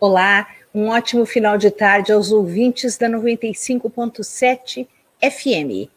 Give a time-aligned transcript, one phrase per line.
[0.00, 4.86] Olá, um ótimo final de tarde aos ouvintes da 95.7
[5.20, 5.90] FM.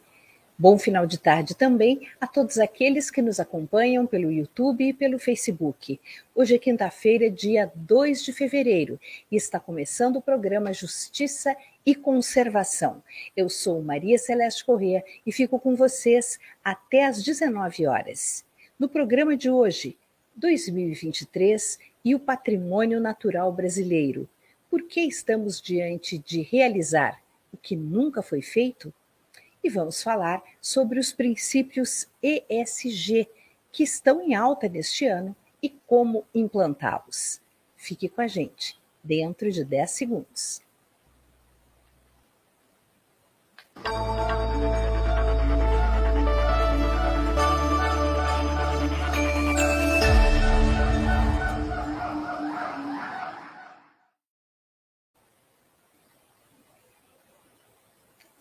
[0.58, 5.20] Bom final de tarde também a todos aqueles que nos acompanham pelo YouTube e pelo
[5.20, 6.00] Facebook.
[6.34, 8.98] Hoje é quinta-feira, dia 2 de fevereiro,
[9.30, 11.54] e está começando o programa Justiça
[11.86, 13.04] e Conservação.
[13.36, 18.44] Eu sou Maria Celeste Corrêa e fico com vocês até às 19 horas.
[18.76, 19.96] No programa de hoje,
[20.36, 24.28] 2023 e o patrimônio natural brasileiro.
[24.70, 28.92] Por que estamos diante de realizar o que nunca foi feito?
[29.62, 33.28] E vamos falar sobre os princípios ESG
[33.70, 37.40] que estão em alta neste ano e como implantá-los.
[37.76, 40.60] Fique com a gente, dentro de 10 segundos.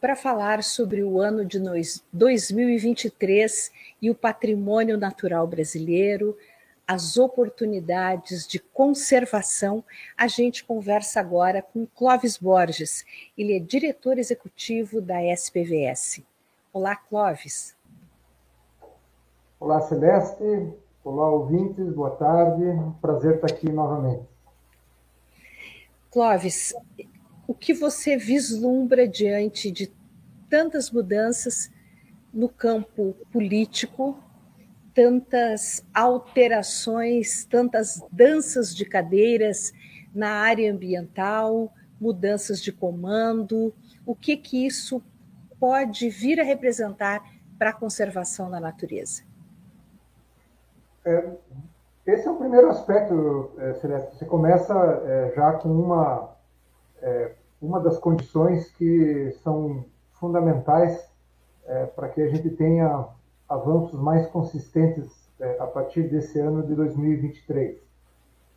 [0.01, 1.61] Para falar sobre o ano de
[2.11, 3.71] 2023
[4.01, 6.35] e o patrimônio natural brasileiro,
[6.87, 9.83] as oportunidades de conservação.
[10.17, 13.05] A gente conversa agora com Clóvis Borges,
[13.37, 16.23] ele é diretor executivo da SPVS.
[16.73, 17.75] Olá, Clóvis.
[19.59, 20.73] Olá, Celeste.
[21.03, 21.93] Olá, ouvintes.
[21.93, 22.63] Boa tarde.
[22.99, 24.23] Prazer estar aqui novamente.
[26.09, 26.73] Clóvis,
[27.51, 29.91] o que você vislumbra diante de
[30.49, 31.69] tantas mudanças
[32.33, 34.17] no campo político,
[34.93, 39.73] tantas alterações, tantas danças de cadeiras
[40.15, 43.75] na área ambiental, mudanças de comando,
[44.05, 45.03] o que que isso
[45.59, 47.21] pode vir a representar
[47.59, 49.23] para a conservação da natureza?
[51.03, 51.31] É,
[52.07, 54.15] esse é o primeiro aspecto, é, Celeste.
[54.15, 56.31] Você começa é, já com uma
[57.01, 61.09] é, uma das condições que são fundamentais
[61.65, 63.07] é, para que a gente tenha
[63.47, 67.79] avanços mais consistentes é, a partir desse ano de 2023.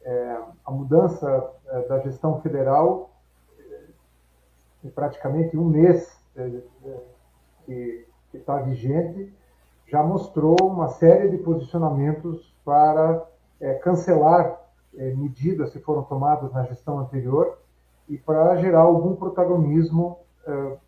[0.05, 3.11] É, a mudança é, da gestão federal,
[4.85, 7.01] em praticamente um mês é, é,
[7.67, 9.32] que está vigente,
[9.87, 13.27] já mostrou uma série de posicionamentos para
[13.82, 14.61] cancelar
[14.93, 17.58] medidas que foram tomadas na gestão anterior
[18.08, 20.79] e para gerar algum protagonismo uh,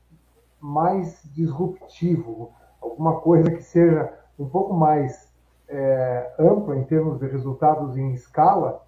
[0.61, 5.32] mais disruptivo, alguma coisa que seja um pouco mais
[5.68, 8.82] é, ampla em termos de resultados em escala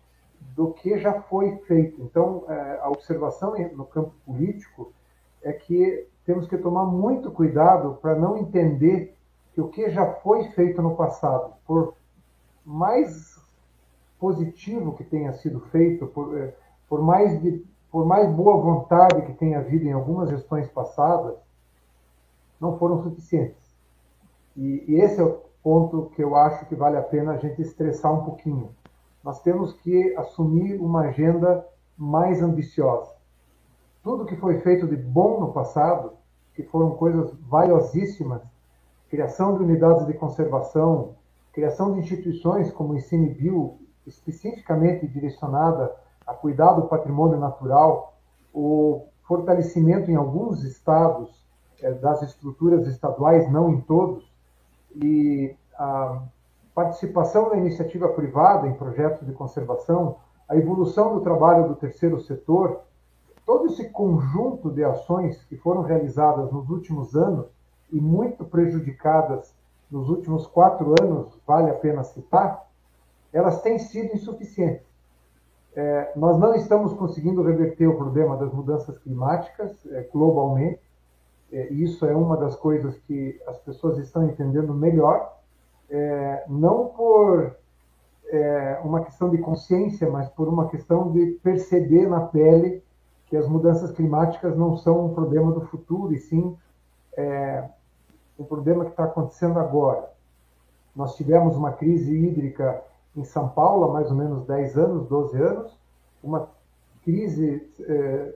[0.54, 2.02] do que já foi feito.
[2.02, 4.92] Então, é, a observação no campo político
[5.42, 9.16] é que temos que tomar muito cuidado para não entender
[9.52, 11.94] que o que já foi feito no passado, por
[12.64, 13.36] mais
[14.18, 16.54] positivo que tenha sido feito, por, é,
[16.88, 21.36] por mais de por mais boa vontade que tenha havido em algumas gestões passadas,
[22.60, 23.76] não foram suficientes.
[24.56, 27.62] E, e, esse é o ponto que eu acho que vale a pena a gente
[27.62, 28.70] estressar um pouquinho.
[29.22, 31.66] Nós temos que assumir uma agenda
[31.96, 33.12] mais ambiciosa.
[34.02, 36.12] Tudo que foi feito de bom no passado,
[36.54, 38.42] que foram coisas valiosíssimas,
[39.08, 41.14] criação de unidades de conservação,
[41.52, 45.94] criação de instituições como o ICMBio, especificamente direcionada
[46.28, 48.14] a cuidar do patrimônio natural,
[48.52, 51.42] o fortalecimento em alguns estados
[51.80, 54.30] é, das estruturas estaduais, não em todos,
[54.94, 56.22] e a
[56.74, 60.16] participação da iniciativa privada em projetos de conservação,
[60.46, 62.82] a evolução do trabalho do terceiro setor,
[63.46, 67.46] todo esse conjunto de ações que foram realizadas nos últimos anos
[67.90, 69.54] e muito prejudicadas
[69.90, 72.66] nos últimos quatro anos, vale a pena citar,
[73.32, 74.87] elas têm sido insuficientes
[75.78, 80.80] é, nós não estamos conseguindo reverter o problema das mudanças climáticas é, globalmente.
[81.52, 85.38] É, isso é uma das coisas que as pessoas estão entendendo melhor,
[85.88, 87.54] é, não por
[88.26, 92.82] é, uma questão de consciência, mas por uma questão de perceber na pele
[93.26, 96.56] que as mudanças climáticas não são um problema do futuro, e sim
[97.16, 97.62] é,
[98.36, 100.10] um problema que está acontecendo agora.
[100.96, 102.82] Nós tivemos uma crise hídrica
[103.18, 105.78] em São Paulo há mais ou menos 10 anos, 12 anos,
[106.22, 106.48] uma
[107.02, 108.34] crise é,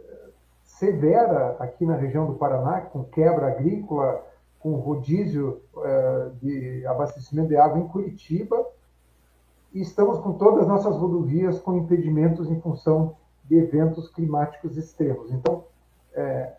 [0.64, 4.24] severa aqui na região do Paraná, com quebra agrícola,
[4.58, 8.66] com rodízio é, de abastecimento de água em Curitiba,
[9.72, 15.32] e estamos com todas as nossas rodovias com impedimentos em função de eventos climáticos extremos.
[15.32, 15.64] Então,
[16.12, 16.54] é,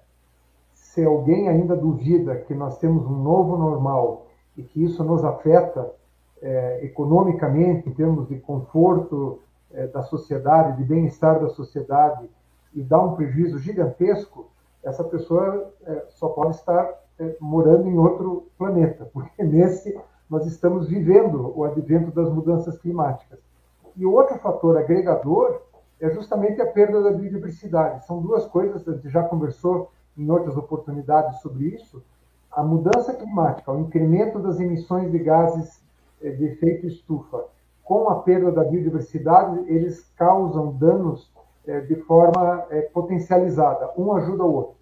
[0.73, 5.91] se alguém ainda duvida que nós temos um novo normal e que isso nos afeta
[6.43, 9.39] é, economicamente, em termos de conforto
[9.71, 12.29] é, da sociedade, de bem-estar da sociedade,
[12.73, 14.51] e dá um prejuízo gigantesco,
[14.83, 17.01] essa pessoa é, só pode estar
[17.39, 19.97] morando em outro planeta, porque nesse
[20.29, 23.39] nós estamos vivendo o advento das mudanças climáticas.
[23.95, 25.61] E outro fator agregador
[26.01, 28.05] é justamente a perda da biodiversidade.
[28.05, 32.03] São duas coisas, a gente já conversou em outras oportunidades sobre isso.
[32.51, 35.82] A mudança climática, o incremento das emissões de gases
[36.31, 37.45] de efeito estufa,
[37.83, 41.31] com a perda da biodiversidade, eles causam danos
[41.67, 43.91] é, de forma é, potencializada.
[43.97, 44.75] Um ajuda o outro.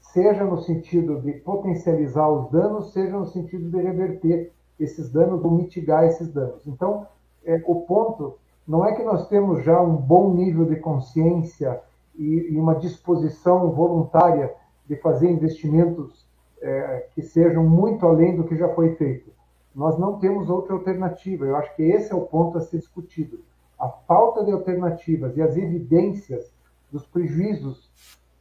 [0.00, 5.50] Seja no sentido de potencializar os danos, seja no sentido de reverter esses danos ou
[5.50, 6.66] mitigar esses danos.
[6.66, 7.06] Então,
[7.44, 11.80] é, o ponto não é que nós temos já um bom nível de consciência
[12.14, 14.54] e, uma disposição voluntária
[14.86, 16.26] de fazer investimentos
[16.60, 19.30] é, que sejam muito além do que já foi feito.
[19.74, 21.44] Nós não temos outra alternativa.
[21.44, 23.40] Eu acho que esse é o ponto a ser discutido
[23.82, 26.54] a falta de alternativas e as evidências
[26.92, 27.90] dos prejuízos,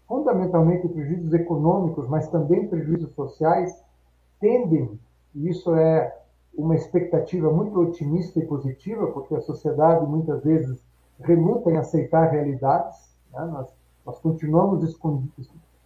[0.08, 3.84] fundamentalmente prejuízos econômicos, mas também prejuízos sociais,
[4.40, 5.00] tendem,
[5.34, 6.16] e isso é
[6.56, 10.84] uma expectativa muito otimista e positiva, porque a sociedade muitas vezes
[11.20, 13.44] reluta em aceitar realidades, né?
[13.46, 13.74] nós,
[14.06, 14.80] nós, continuamos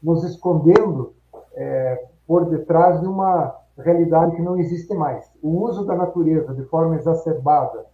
[0.03, 1.13] nos escondendo
[1.53, 5.29] é, por detrás de uma realidade que não existe mais.
[5.41, 7.86] O uso da natureza de forma exacerbada,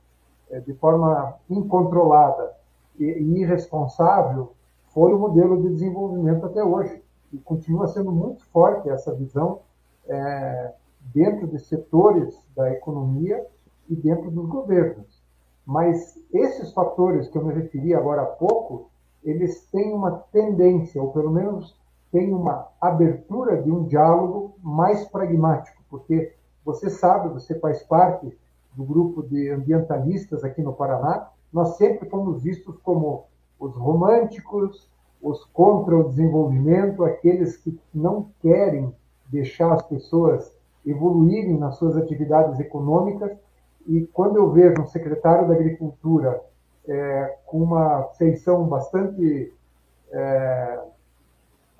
[0.50, 2.54] é, de forma incontrolada
[3.00, 3.06] e,
[3.40, 4.54] irresponsável
[4.94, 7.02] foi o modelo de desenvolvimento até hoje.
[7.32, 9.60] E continua sendo muito forte essa visão
[10.08, 10.74] é,
[11.14, 13.46] dentro de setores da economia
[13.90, 15.22] e dentro dos governos.
[15.66, 18.90] Mas esses fatores que eu me referi agora há pouco,
[19.24, 21.80] eles têm uma tendência, ou pelo menos
[22.12, 28.38] têm uma abertura de um diálogo mais pragmático, porque você sabe, você faz parte
[28.75, 33.25] do grupo de ambientalistas aqui no Paraná, nós sempre fomos vistos como
[33.60, 34.89] os românticos,
[35.22, 38.94] os contra o desenvolvimento, aqueles que não querem
[39.27, 43.32] deixar as pessoas evoluírem nas suas atividades econômicas.
[43.88, 46.41] E quando eu vejo um secretário da Agricultura
[46.88, 49.53] é, com uma feição bastante
[50.12, 50.80] é,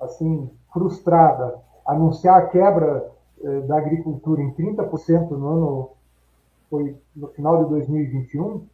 [0.02, 3.10] assim frustrada anunciar a quebra
[3.42, 5.90] é, da agricultura em 30% no ano
[6.70, 8.64] foi no final de 2021,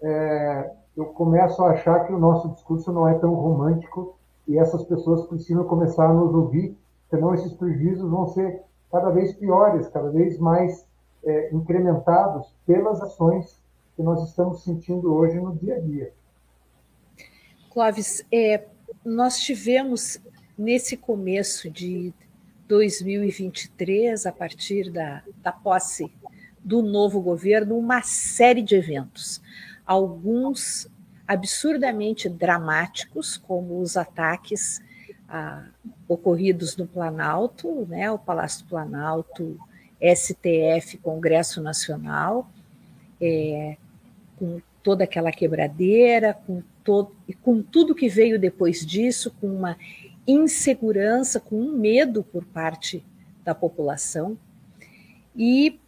[0.00, 4.16] é, eu começo a achar que o nosso discurso não é tão romântico
[4.48, 6.74] e essas pessoas precisam começar a nos ouvir,
[7.10, 10.88] senão esses prejuízos vão ser cada vez piores, cada vez mais
[11.22, 13.60] é, incrementados pelas ações
[13.94, 16.12] que nós estamos sentindo hoje no dia a dia.
[17.70, 18.64] Clóvis, é,
[19.04, 20.18] nós tivemos
[20.56, 22.12] nesse começo de
[22.68, 26.10] 2023, a partir da, da posse
[26.64, 29.42] do novo governo uma série de eventos,
[29.86, 30.88] alguns
[31.26, 34.82] absurdamente dramáticos, como os ataques
[35.28, 35.66] ah,
[36.08, 39.58] ocorridos no Planalto, né, o Palácio do Planalto,
[40.00, 42.50] STF, Congresso Nacional,
[43.20, 43.76] é,
[44.38, 49.78] com toda aquela quebradeira, com, todo, com tudo que veio depois disso, com uma
[50.26, 53.04] insegurança, com um medo por parte
[53.44, 54.38] da população.
[55.36, 55.78] E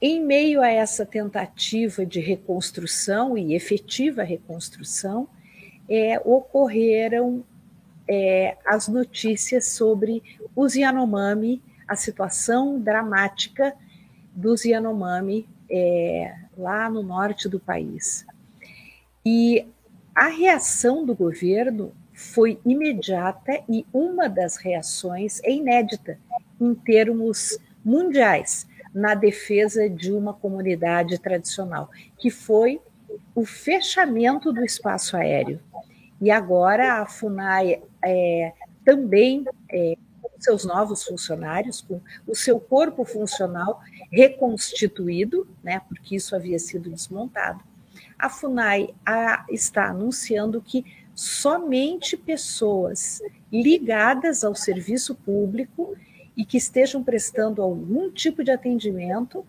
[0.00, 5.28] em meio a essa tentativa de reconstrução e efetiva reconstrução,
[5.88, 7.44] é, ocorreram
[8.08, 10.22] é, as notícias sobre
[10.54, 13.74] os Yanomami, a situação dramática
[14.34, 18.26] dos Yanomami é, lá no norte do país.
[19.24, 19.66] E
[20.14, 26.18] a reação do governo foi imediata e uma das reações é inédita
[26.60, 32.80] em termos mundiais na defesa de uma comunidade tradicional, que foi
[33.34, 35.60] o fechamento do espaço aéreo.
[36.20, 38.52] E agora a FUNAI é,
[38.84, 46.36] também, é, com seus novos funcionários, com o seu corpo funcional reconstituído, né, porque isso
[46.36, 47.62] havia sido desmontado,
[48.18, 55.94] a FUNAI a, está anunciando que somente pessoas ligadas ao serviço público
[56.36, 59.44] e que estejam prestando algum tipo de atendimento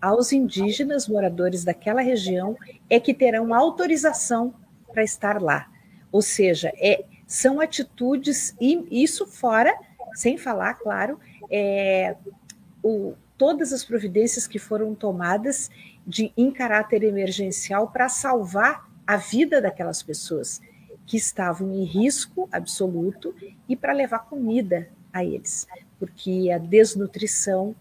[0.00, 2.56] aos indígenas moradores daquela região
[2.88, 4.54] é que terão autorização
[4.92, 5.70] para estar lá.
[6.12, 9.74] Ou seja, é, são atitudes, e isso fora,
[10.14, 11.18] sem falar, claro,
[11.50, 12.16] é,
[12.82, 15.70] o, todas as providências que foram tomadas
[16.06, 20.60] de, em caráter emergencial para salvar a vida daquelas pessoas
[21.08, 23.34] que estavam em risco absoluto
[23.68, 25.66] e para levar comida a eles
[25.98, 27.74] porque a desnutrição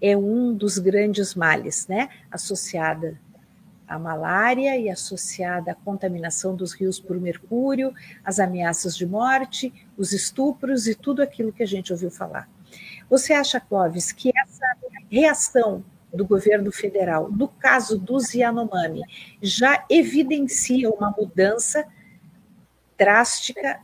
[0.00, 3.20] é um dos grandes males, né, associada
[3.86, 10.12] a malária e associada à contaminação dos rios por mercúrio, as ameaças de morte, os
[10.12, 12.50] estupros e tudo aquilo que a gente ouviu falar.
[13.08, 14.76] Você acha, Clóvis, que essa
[15.10, 15.82] reação
[16.12, 19.00] do governo federal, no caso dos Yanomami,
[19.40, 21.86] já evidencia uma mudança
[22.98, 23.80] drástica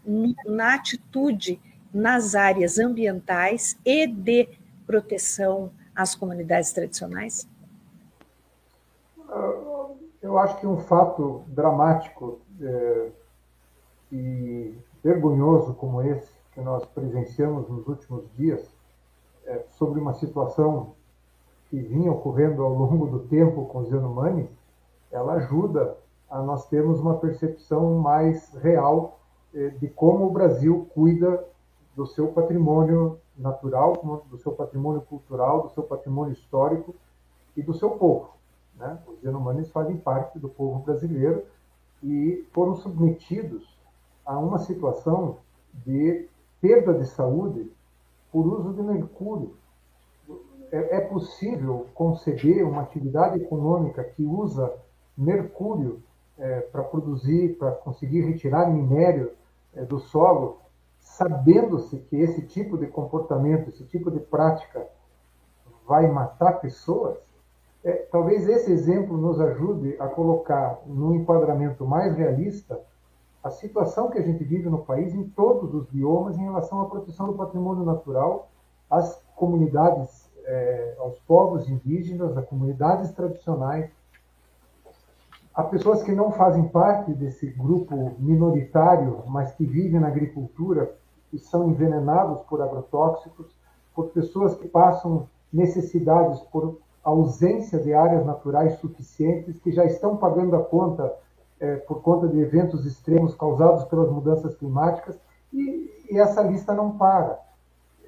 [0.46, 1.60] na atitude
[1.92, 4.48] nas áreas ambientais e de
[4.84, 7.48] proteção às comunidades tradicionais?
[10.20, 13.10] Eu acho que um fato dramático é,
[14.10, 18.66] e vergonhoso como esse que nós presenciamos nos últimos dias,
[19.44, 20.94] é, sobre uma situação
[21.68, 24.48] que vinha ocorrendo ao longo do tempo com os Yanomami,
[25.10, 25.96] ela ajuda
[26.42, 29.20] nós termos uma percepção mais real
[29.54, 31.44] é, de como o Brasil cuida
[31.94, 36.94] do seu patrimônio natural, do seu patrimônio cultural, do seu patrimônio histórico
[37.56, 38.30] e do seu povo.
[38.76, 38.98] Né?
[39.06, 41.44] Os Yanomamis fazem parte do povo brasileiro
[42.02, 43.78] e foram submetidos
[44.26, 45.38] a uma situação
[45.72, 46.28] de
[46.60, 47.70] perda de saúde
[48.32, 49.54] por uso de mercúrio.
[50.72, 54.72] É, é possível conceber uma atividade econômica que usa
[55.16, 56.02] mercúrio
[56.38, 59.32] é, para produzir, para conseguir retirar minério
[59.74, 60.58] é, do solo,
[60.98, 64.86] sabendo-se que esse tipo de comportamento, esse tipo de prática
[65.86, 67.18] vai matar pessoas?
[67.84, 72.80] É, talvez esse exemplo nos ajude a colocar no enquadramento mais realista
[73.42, 76.86] a situação que a gente vive no país em todos os biomas em relação à
[76.86, 78.48] proteção do patrimônio natural,
[78.88, 83.90] às comunidades, é, aos povos indígenas, às comunidades tradicionais.
[85.54, 90.92] Há pessoas que não fazem parte desse grupo minoritário, mas que vivem na agricultura
[91.32, 93.54] e são envenenados por agrotóxicos,
[93.94, 100.56] por pessoas que passam necessidades por ausência de áreas naturais suficientes, que já estão pagando
[100.56, 101.14] a conta
[101.60, 105.16] é, por conta de eventos extremos causados pelas mudanças climáticas,
[105.52, 107.38] e, e essa lista não para.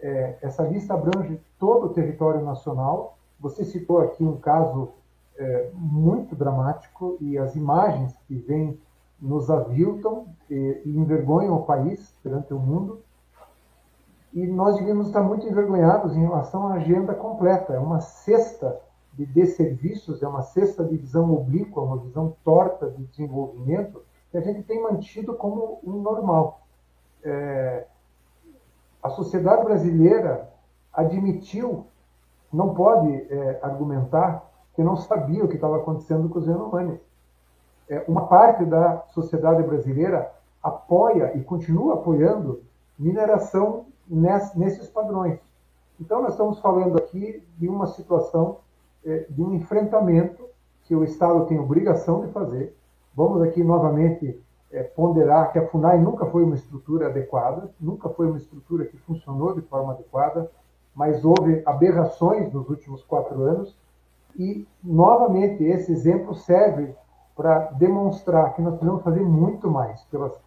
[0.02, 3.16] É, essa lista abrange todo o território nacional.
[3.38, 4.90] Você citou aqui um caso
[5.38, 8.79] é, muito dramático, e as imagens que vêm
[9.20, 13.03] nos aviltam e, e envergonham o país perante o mundo
[14.37, 17.72] e nós devemos estar muito envergonhados em relação à agenda completa.
[17.72, 18.79] É uma cesta
[19.14, 24.42] de desserviços, é uma cesta de visão oblíqua, uma visão torta de desenvolvimento, que a
[24.42, 26.66] gente tem mantido como um normal.
[27.25, 27.87] É,
[29.03, 30.53] a sociedade brasileira
[30.92, 31.87] admitiu,
[32.53, 34.45] não pode é, argumentar
[34.76, 37.00] que não sabia o que estava acontecendo com os Yanomamis.
[37.88, 40.30] É, uma parte da sociedade brasileira
[40.62, 42.60] apoia e continua apoiando
[42.98, 45.40] mineração nesses padrões.
[45.98, 48.58] Então, nós estamos falando aqui de uma situação
[49.04, 50.44] é, de um enfrentamento
[50.84, 52.76] que o Estado tem obrigação de fazer.
[53.14, 54.38] Vamos aqui novamente
[54.70, 58.98] é, ponderar que a FUNAI nunca foi uma estrutura adequada, nunca foi uma estrutura que
[58.98, 60.50] funcionou de forma adequada,
[60.94, 63.74] mas houve aberrações nos últimos quatro anos
[64.38, 66.94] e, novamente, esse exemplo serve
[67.35, 70.38] para demonstrar que nós precisamos fazer muito mais pelas,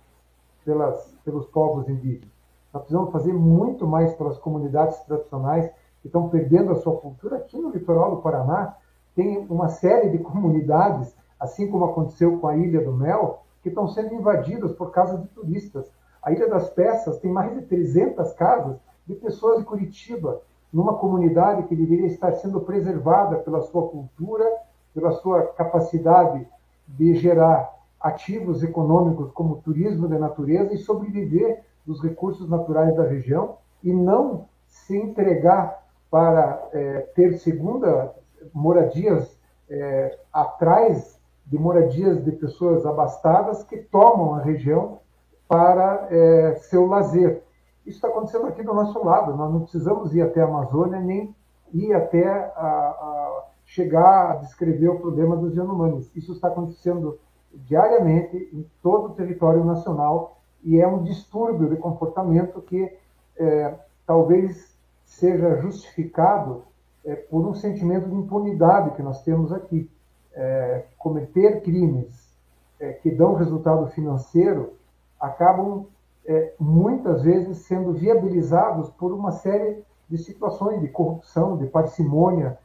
[0.63, 2.30] pelas, pelos povos indígenas.
[2.73, 5.69] Nós precisamos fazer muito mais pelas comunidades tradicionais
[6.02, 7.38] que estão perdendo a sua cultura.
[7.38, 8.75] Aqui no litoral do Paraná,
[9.15, 13.88] tem uma série de comunidades, assim como aconteceu com a Ilha do Mel, que estão
[13.88, 15.91] sendo invadidas por casas de turistas.
[16.21, 21.63] A Ilha das Peças tem mais de 300 casas de pessoas de Curitiba, numa comunidade
[21.63, 24.45] que deveria estar sendo preservada pela sua cultura,
[24.93, 26.47] pela sua capacidade
[26.88, 33.58] de gerar ativos econômicos como turismo de natureza e sobreviver dos recursos naturais da região
[33.84, 38.13] e não se entregar para é, ter segunda
[38.53, 44.99] moradias é, atrás de moradias de pessoas abastadas que tomam a região
[45.47, 47.43] para é, seu lazer.
[47.89, 49.36] Isso está acontecendo aqui do nosso lado.
[49.36, 51.36] Nós não precisamos ir até a Amazônia nem
[51.73, 56.15] ir até a, a chegar a descrever o problema dos Yanomamis.
[56.15, 57.17] Isso está acontecendo
[57.52, 62.95] diariamente em todo o território nacional e é um distúrbio de comportamento que
[63.36, 63.73] é,
[64.06, 66.65] talvez seja justificado
[67.04, 69.89] é, por um sentimento de impunidade que nós temos aqui.
[70.32, 72.38] É, cometer crimes
[72.80, 74.73] é, que dão resultado financeiro
[75.19, 75.88] acabam
[76.29, 82.55] é, muitas vezes sendo viabilizados por uma série de situações de corrupção, de parcimônia,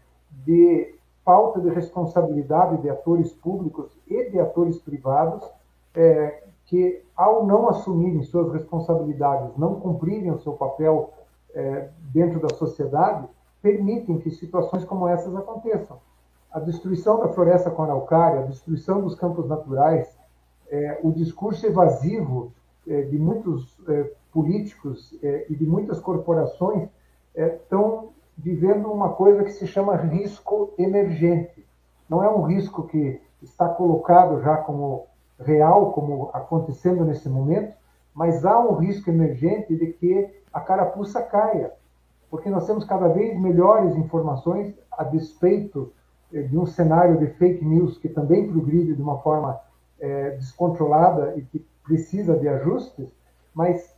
[0.45, 5.43] de falta de responsabilidade de atores públicos e de atores privados,
[5.95, 11.15] é, que, ao não assumirem suas responsabilidades, não cumprirem o seu papel
[11.55, 13.27] é, dentro da sociedade,
[13.63, 15.99] permitem que situações como essas aconteçam.
[16.53, 20.07] a destruição da floresta com araucária, a destruição dos campos naturais,
[20.71, 22.53] é, o discurso evasivo
[22.87, 26.89] de muitos é, políticos é, e de muitas corporações
[27.35, 31.65] estão vivendo uma coisa que se chama risco emergente.
[32.09, 35.07] Não é um risco que está colocado já como
[35.41, 37.75] real, como acontecendo nesse momento,
[38.15, 41.73] mas há um risco emergente de que a carapuça caia,
[42.31, 45.93] porque nós temos cada vez melhores informações a despeito
[46.31, 49.61] de um cenário de fake news que também progride de uma forma
[50.01, 53.13] é, descontrolada e que precisa de ajustes,
[53.55, 53.95] mas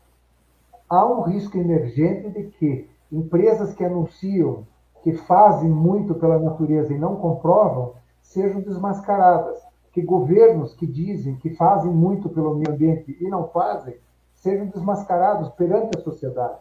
[0.89, 4.67] há um risco emergente de que empresas que anunciam
[5.03, 9.59] que fazem muito pela natureza e não comprovam sejam desmascaradas,
[9.93, 13.97] que governos que dizem que fazem muito pelo meio ambiente e não fazem
[14.35, 16.59] sejam desmascarados perante a sociedade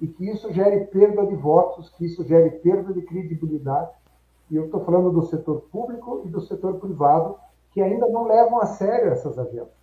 [0.00, 3.90] e que isso gere perda de votos, que isso gere perda de credibilidade.
[4.50, 7.36] E eu estou falando do setor público e do setor privado,
[7.72, 9.79] que ainda não levam a sério essas agendas.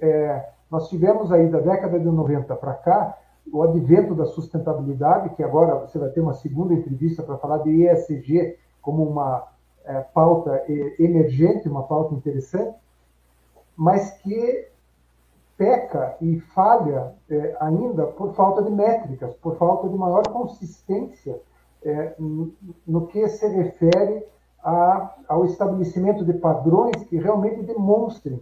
[0.00, 3.18] É, nós tivemos aí da década de 90 para cá
[3.52, 7.84] o advento da sustentabilidade, que agora você vai ter uma segunda entrevista para falar de
[7.84, 9.48] ESG como uma
[9.84, 10.64] é, pauta
[10.98, 12.76] emergente, uma pauta interessante,
[13.76, 14.68] mas que
[15.56, 21.40] peca e falha é, ainda por falta de métricas, por falta de maior consistência
[21.82, 22.52] é, no,
[22.86, 24.24] no que se refere
[24.62, 28.40] a, ao estabelecimento de padrões que realmente demonstrem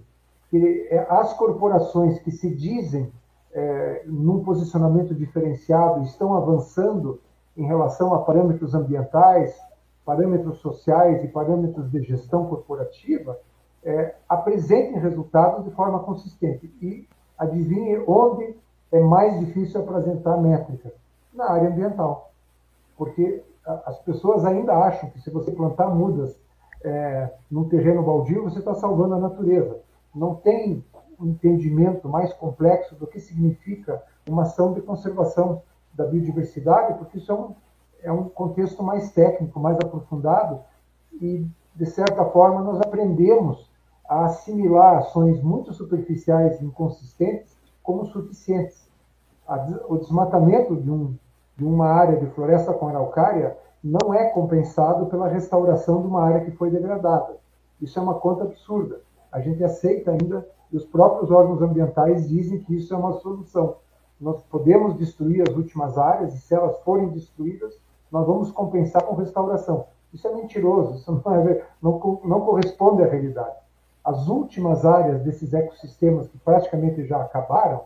[0.51, 3.13] que é, as corporações que se dizem
[3.53, 7.21] é, num posicionamento diferenciado estão avançando
[7.57, 9.59] em relação a parâmetros ambientais,
[10.05, 13.39] parâmetros sociais e parâmetros de gestão corporativa,
[13.85, 16.73] é, apresentem resultados de forma consistente.
[16.81, 17.07] E
[17.37, 18.57] adivinhe onde
[18.91, 20.93] é mais difícil apresentar métricas?
[21.33, 22.31] Na área ambiental.
[22.97, 23.43] Porque
[23.85, 26.41] as pessoas ainda acham que se você plantar mudas
[26.83, 29.81] é, num terreno baldio, você está salvando a natureza.
[30.19, 30.85] Não tem
[31.19, 35.63] um entendimento mais complexo do que significa uma ação de conservação
[35.95, 37.55] da biodiversidade, porque isso é um,
[38.03, 40.61] é um contexto mais técnico, mais aprofundado,
[41.21, 43.69] e, de certa forma, nós aprendemos
[44.09, 48.89] a assimilar ações muito superficiais e inconsistentes como suficientes.
[49.89, 51.17] o desmatamento de um
[51.59, 56.45] de uma área de floresta com araucária não é compensado pela restauração de uma área
[56.45, 57.37] que foi degradada.
[57.83, 59.01] Isso é uma conta absurda.
[59.31, 63.77] A gente aceita ainda, e os próprios órgãos ambientais dizem que isso é uma solução.
[64.21, 67.79] Nós podemos destruir as últimas áreas, e se elas forem destruídas,
[68.11, 69.87] nós vamos compensar com restauração.
[70.13, 73.57] Isso é mentiroso, isso não, é, não, não corresponde à realidade.
[74.03, 77.83] As últimas áreas desses ecossistemas que praticamente já acabaram,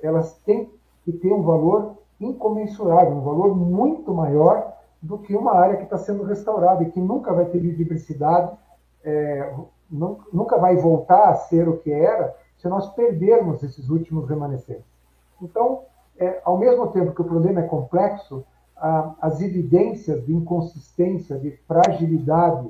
[0.00, 0.70] elas têm
[1.04, 5.98] que ter um valor incomensurável, um valor muito maior do que uma área que está
[5.98, 8.56] sendo restaurada e que nunca vai ter biodiversidade,
[9.04, 9.52] é,
[9.90, 14.84] nunca vai voltar a ser o que era se nós perdermos esses últimos remanescentes.
[15.40, 15.82] Então,
[16.18, 18.44] é, ao mesmo tempo que o problema é complexo,
[18.76, 22.68] a, as evidências de inconsistência, de fragilidade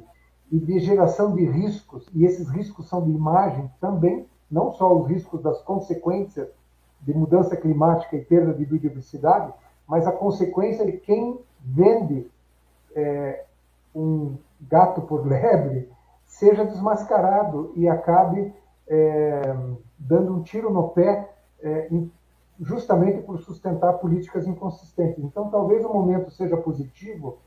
[0.50, 5.08] e de geração de riscos, e esses riscos são de imagem também, não só os
[5.08, 6.48] riscos das consequências
[7.00, 9.52] de mudança climática e perda de biodiversidade,
[9.86, 12.30] mas a consequência de quem vende
[12.94, 13.44] é,
[13.94, 15.90] um gato por lebre
[16.38, 18.54] seja desmascarado e acabe
[18.86, 19.42] é,
[19.98, 21.28] dando um tiro no pé
[21.60, 21.90] é,
[22.60, 25.22] justamente por sustentar políticas inconsistentes.
[25.22, 27.38] Então, talvez o momento seja positivo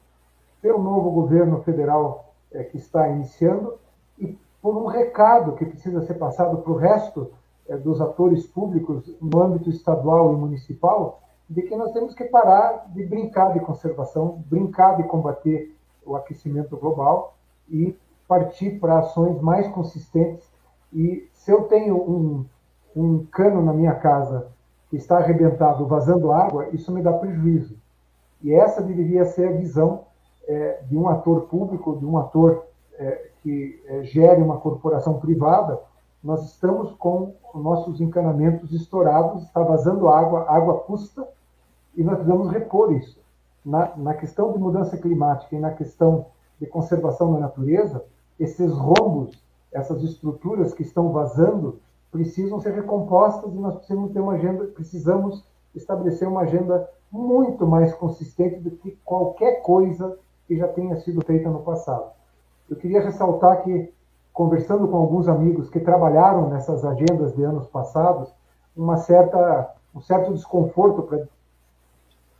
[0.62, 3.80] pelo novo governo federal é, que está iniciando
[4.20, 7.32] e por um recado que precisa ser passado para o resto
[7.70, 12.88] é, dos atores públicos no âmbito estadual e municipal, de que nós temos que parar
[12.90, 15.74] de brincar de conservação, brincar de combater
[16.06, 17.36] o aquecimento global
[17.70, 17.98] e
[18.32, 20.50] partir para ações mais consistentes.
[20.94, 22.46] E se eu tenho um,
[22.96, 24.48] um cano na minha casa
[24.89, 27.76] que está arrebentado, vazando água, isso me dá prejuízo.
[28.41, 30.06] E essa deveria ser a visão
[30.48, 32.63] é, de um ator público, de um ator
[32.98, 35.78] é, que é, gere uma corporação privada,
[36.24, 41.28] nós estamos com nossos encanamentos estourados, está vazando água, água custa,
[41.98, 43.20] e nós precisamos repor isso.
[43.65, 46.28] Na, na questão de mudança climática e na questão
[46.60, 48.06] de conservação da natureza,
[48.44, 49.40] esses rombos,
[49.72, 51.80] essas estruturas que estão vazando,
[52.12, 57.94] precisam ser recompostas e nós precisamos ter uma agenda, precisamos estabelecer uma agenda muito mais
[57.94, 62.12] consistente do que qualquer coisa que já tenha sido feita no passado.
[62.70, 63.94] Eu queria ressaltar que
[64.34, 68.34] conversando com alguns amigos que trabalharam nessas agendas de anos passados,
[68.76, 71.08] uma certa, um certo desconforto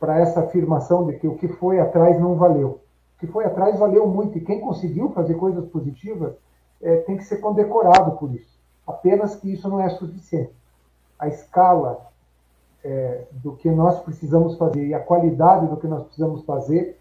[0.00, 2.81] para essa afirmação de que o que foi atrás não valeu.
[3.22, 4.36] Que foi atrás valeu muito.
[4.36, 6.34] E quem conseguiu fazer coisas positivas
[6.82, 8.58] é, tem que ser condecorado por isso.
[8.84, 10.52] Apenas que isso não é suficiente.
[11.16, 12.04] A escala
[12.82, 16.98] é, do que nós precisamos fazer e a qualidade do que nós precisamos fazer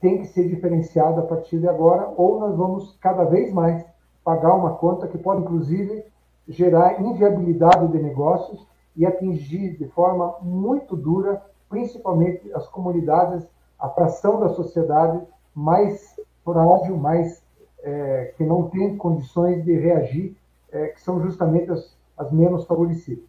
[0.00, 3.84] tem que ser diferenciada a partir de agora, ou nós vamos cada vez mais
[4.24, 6.02] pagar uma conta que pode, inclusive,
[6.48, 8.66] gerar inviabilidade de negócios
[8.96, 13.46] e atingir de forma muito dura, principalmente as comunidades,
[13.80, 15.20] a fração da sociedade
[15.54, 17.42] mais frágil, mais
[17.82, 20.36] é, que não tem condições de reagir,
[20.70, 23.24] é, que são justamente as, as menos favorecidas.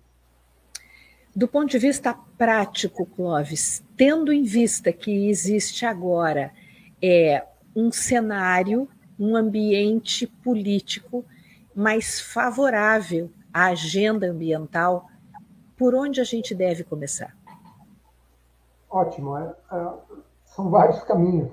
[1.34, 6.52] Do ponto de vista prático, Clóvis, tendo em vista que existe agora
[7.02, 8.88] é, um cenário,
[9.18, 11.24] um ambiente político
[11.74, 15.08] mais favorável à agenda ambiental,
[15.78, 17.34] por onde a gente deve começar?
[18.90, 19.32] Ótimo.
[20.52, 21.50] São vários caminhos.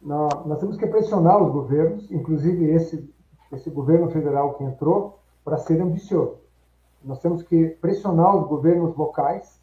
[0.00, 3.14] Nós, temos que pressionar os governos, inclusive esse,
[3.52, 6.38] esse governo federal que entrou, para ser ambicioso.
[7.04, 9.60] Nós temos que pressionar os governos locais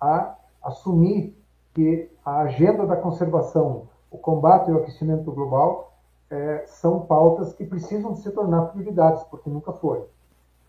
[0.00, 1.36] a assumir
[1.74, 5.92] que a agenda da conservação, o combate ao aquecimento global,
[6.30, 10.04] é, são pautas que precisam se tornar prioridades, porque nunca foram.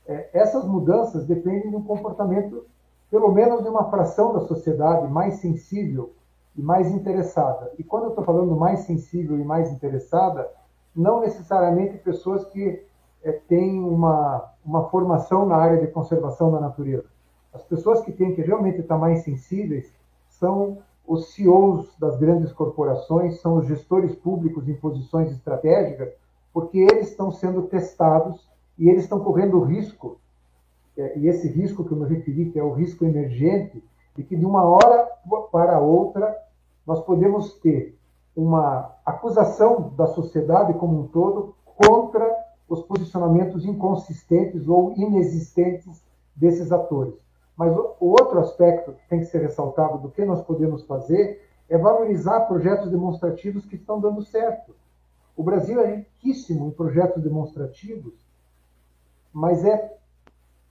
[0.07, 2.65] É, essas mudanças dependem de um comportamento,
[3.11, 6.11] pelo menos de uma fração da sociedade mais sensível
[6.55, 7.71] e mais interessada.
[7.77, 10.49] E quando eu estou falando mais sensível e mais interessada,
[10.95, 12.83] não necessariamente pessoas que
[13.23, 17.05] é, têm uma, uma formação na área de conservação da natureza.
[17.53, 19.93] As pessoas que têm que realmente estar mais sensíveis
[20.29, 26.13] são os CEOs das grandes corporações, são os gestores públicos em posições estratégicas,
[26.53, 30.17] porque eles estão sendo testados e eles estão correndo risco,
[30.97, 33.83] é, e esse risco que eu me referi, que é o risco emergente,
[34.15, 35.09] de que de uma hora
[35.51, 36.37] para outra
[36.85, 37.97] nós podemos ter
[38.35, 42.25] uma acusação da sociedade como um todo contra
[42.67, 46.03] os posicionamentos inconsistentes ou inexistentes
[46.35, 47.15] desses atores.
[47.55, 51.77] Mas o outro aspecto que tem que ser ressaltado do que nós podemos fazer é
[51.77, 54.75] valorizar projetos demonstrativos que estão dando certo.
[55.35, 58.13] O Brasil é riquíssimo em projetos demonstrativos,
[59.33, 59.97] mas é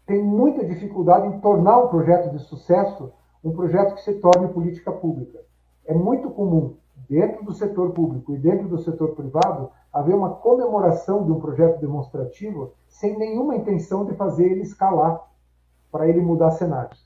[0.06, 4.92] tem muita dificuldade em tornar um projeto de sucesso um projeto que se torne política
[4.92, 5.40] pública.
[5.86, 6.74] É muito comum,
[7.08, 11.80] dentro do setor público e dentro do setor privado, haver uma comemoração de um projeto
[11.80, 15.20] demonstrativo sem nenhuma intenção de fazer ele escalar
[15.90, 17.04] para ele mudar cenários.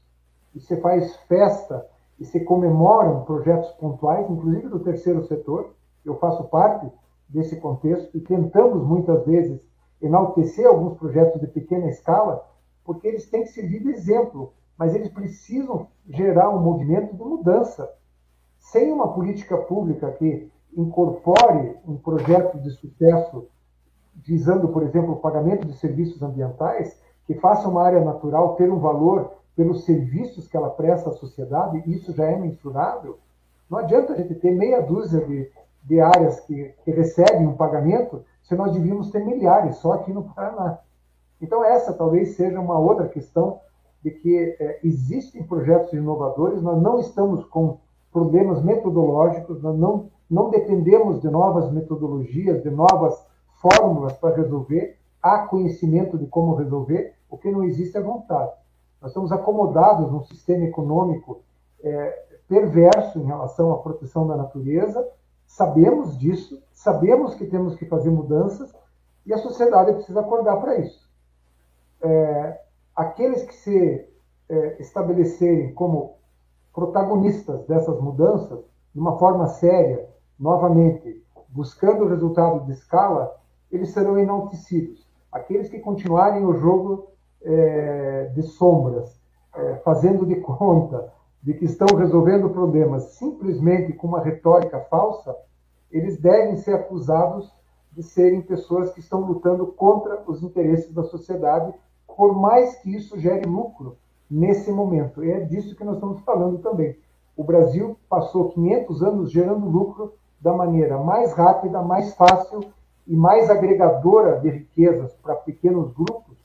[0.54, 1.86] E você faz festa
[2.18, 5.74] e se comemoram projetos pontuais, inclusive do terceiro setor.
[6.04, 6.90] Eu faço parte
[7.28, 9.60] desse contexto e tentamos muitas vezes
[10.00, 12.46] enaltecer alguns projetos de pequena escala,
[12.84, 17.90] porque eles têm que servir de exemplo, mas eles precisam gerar um movimento de mudança.
[18.58, 23.46] Sem uma política pública que incorpore um projeto de sucesso
[24.14, 28.78] visando, por exemplo, o pagamento de serviços ambientais, que faça uma área natural ter um
[28.78, 33.18] valor pelos serviços que ela presta à sociedade, isso já é mensurável.
[33.68, 35.50] Não adianta a gente ter meia dúzia de,
[35.82, 40.24] de áreas que, que recebem um pagamento se nós devíamos ter milhares só aqui no
[40.24, 40.78] Paraná.
[41.40, 43.60] Então, essa talvez seja uma outra questão
[44.04, 47.78] de que é, existem projetos inovadores, nós não estamos com
[48.12, 53.26] problemas metodológicos, nós não, não dependemos de novas metodologias, de novas
[53.62, 58.52] fórmulas para resolver, há conhecimento de como resolver, o que não existe é vontade.
[59.00, 61.40] Nós estamos acomodados num sistema econômico
[61.82, 65.08] é, perverso em relação à proteção da natureza,
[65.46, 68.70] sabemos disso, sabemos que temos que fazer mudanças
[69.24, 71.08] e a sociedade precisa acordar para isso.
[72.02, 72.63] É,
[72.94, 74.08] aqueles que se
[74.48, 76.16] é, estabelecerem como
[76.72, 78.60] protagonistas dessas mudanças,
[78.92, 83.34] de uma forma séria, novamente, buscando o resultado de escala,
[83.70, 85.06] eles serão enaltecidos.
[85.30, 87.08] Aqueles que continuarem o jogo
[87.42, 89.20] é, de sombras,
[89.54, 95.36] é, fazendo de conta de que estão resolvendo problemas simplesmente com uma retórica falsa,
[95.90, 97.52] eles devem ser acusados
[97.92, 101.72] de serem pessoas que estão lutando contra os interesses da sociedade,
[102.16, 103.96] por mais que isso gere lucro
[104.30, 105.24] nesse momento.
[105.24, 106.96] E é disso que nós estamos falando também.
[107.36, 112.60] O Brasil passou 500 anos gerando lucro da maneira mais rápida, mais fácil
[113.06, 116.36] e mais agregadora de riquezas para pequenos grupos,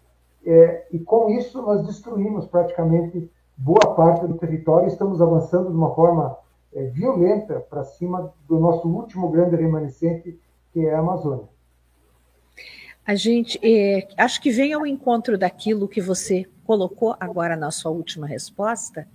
[0.46, 5.94] é, e com isso nós destruímos praticamente boa parte do território estamos avançando de uma
[5.94, 6.38] forma
[6.74, 10.40] é, violenta para cima do nosso último grande remanescente,
[10.72, 11.48] que é a Amazônia.
[13.10, 17.90] A gente, é, acho que vem ao encontro daquilo que você colocou agora na sua
[17.90, 19.08] última resposta,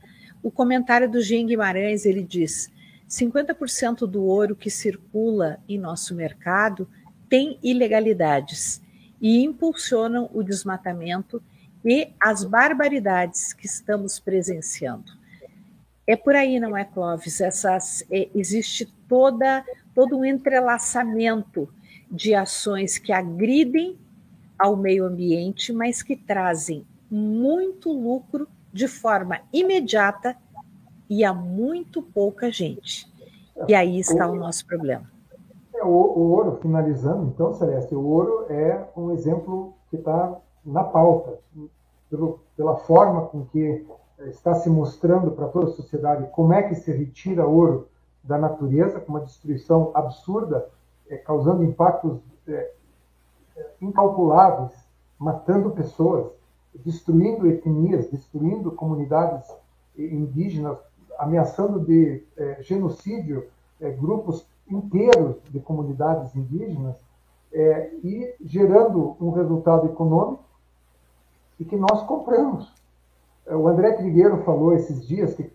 [0.42, 2.72] o comentário do Jean Guimarães, ele diz,
[3.08, 6.88] 50% do ouro que circula em nosso mercado
[7.28, 8.82] tem ilegalidades
[9.20, 11.40] e impulsionam o desmatamento
[11.84, 15.12] e as barbaridades que estamos presenciando.
[16.04, 17.40] É por aí, não é, Clóvis?
[17.40, 21.72] Essas, é, existe toda, todo um entrelaçamento
[22.14, 23.98] de ações que agridem
[24.56, 30.36] ao meio ambiente, mas que trazem muito lucro de forma imediata
[31.10, 33.12] e a muito pouca gente.
[33.68, 35.10] E aí está o nosso problema.
[35.74, 40.84] É, o, o ouro, finalizando, então, Celeste, o ouro é um exemplo que está na
[40.84, 41.38] pauta,
[42.08, 43.84] pelo, pela forma com que
[44.28, 47.88] está se mostrando para toda a sociedade como é que se retira ouro
[48.22, 50.68] da natureza, com uma destruição absurda,
[51.08, 52.72] é, causando impactos é,
[53.80, 54.72] incalculáveis,
[55.18, 56.32] matando pessoas,
[56.74, 59.46] destruindo etnias, destruindo comunidades
[59.96, 60.76] indígenas,
[61.18, 63.46] ameaçando de é, genocídio
[63.80, 66.96] é, grupos inteiros de comunidades indígenas
[67.52, 70.42] é, e gerando um resultado econômico
[71.60, 72.72] e que nós compramos.
[73.46, 75.52] É, o André Trigueiro falou esses dias que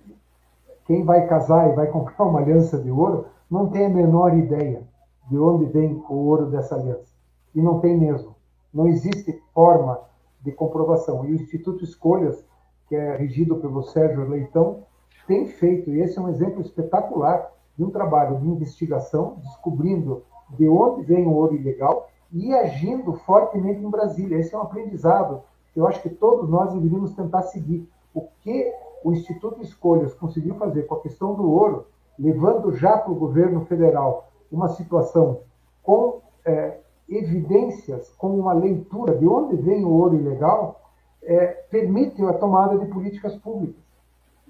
[0.85, 4.87] quem vai casar e vai comprar uma aliança de ouro não tem a menor ideia
[5.29, 7.13] de onde vem o ouro dessa aliança.
[7.53, 8.35] E não tem mesmo.
[8.73, 9.99] Não existe forma
[10.41, 11.25] de comprovação.
[11.25, 12.43] E o Instituto Escolhas,
[12.87, 14.83] que é regido pelo Sérgio Leitão,
[15.27, 20.23] tem feito, e esse é um exemplo espetacular de um trabalho de investigação, descobrindo
[20.57, 24.37] de onde vem o ouro ilegal e agindo fortemente em Brasília.
[24.37, 27.87] Esse é um aprendizado que eu acho que todos nós deveríamos tentar seguir.
[28.13, 31.85] O que o Instituto Escolhas conseguiu fazer com a questão do ouro,
[32.17, 35.41] levando já para o governo federal uma situação
[35.83, 40.81] com é, evidências, com uma leitura de onde vem o ouro ilegal,
[41.23, 43.81] é, permite a tomada de políticas públicas.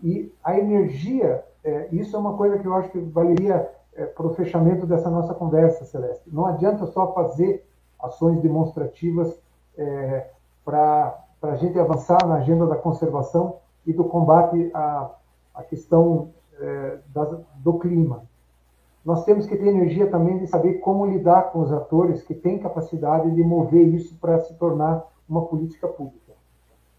[0.04, 4.28] E a energia, é, isso é uma coisa que eu acho que valeria é, para
[4.28, 6.24] o fechamento dessa nossa conversa, Celeste.
[6.32, 7.66] Não adianta só fazer
[8.00, 9.38] ações demonstrativas
[9.78, 10.30] é,
[10.64, 15.12] para a gente avançar na agenda da conservação e do combate à,
[15.54, 18.24] à questão é, das, do clima.
[19.04, 22.60] Nós temos que ter energia também de saber como lidar com os atores que têm
[22.60, 26.34] capacidade de mover isso para se tornar uma política pública.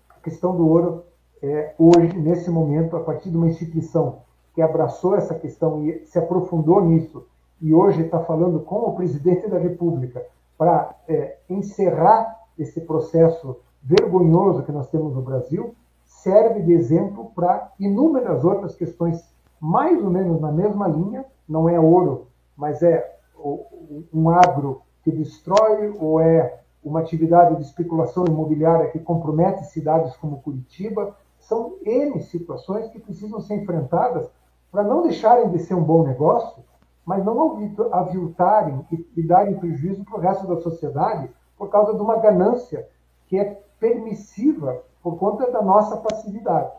[0.09, 1.05] A questão do ouro
[1.43, 4.21] é, hoje, nesse momento, a partir de uma instituição
[4.55, 7.27] que abraçou essa questão e se aprofundou nisso,
[7.61, 10.25] e hoje está falando com o presidente da República
[10.57, 17.73] para é, encerrar esse processo vergonhoso que nós temos no Brasil, serve de exemplo para
[17.79, 19.23] inúmeras outras questões,
[19.59, 23.19] mais ou menos na mesma linha, não é ouro, mas é
[24.15, 30.41] um agro que destrói ou é uma atividade de especulação imobiliária que compromete cidades como
[30.41, 34.31] Curitiba, são N situações que precisam ser enfrentadas
[34.71, 36.63] para não deixarem de ser um bom negócio,
[37.05, 37.59] mas não
[37.91, 38.87] aviltarem
[39.17, 42.87] e, darem prejuízo para o resto da sociedade por causa de uma ganância
[43.27, 46.71] que é permissiva por conta da nossa passividade.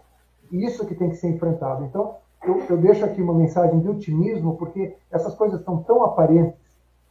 [0.51, 1.84] E isso que tem que ser enfrentado.
[1.84, 2.15] Então,
[2.45, 6.59] eu, eu deixo aqui uma mensagem de otimismo, porque essas coisas estão tão aparentes,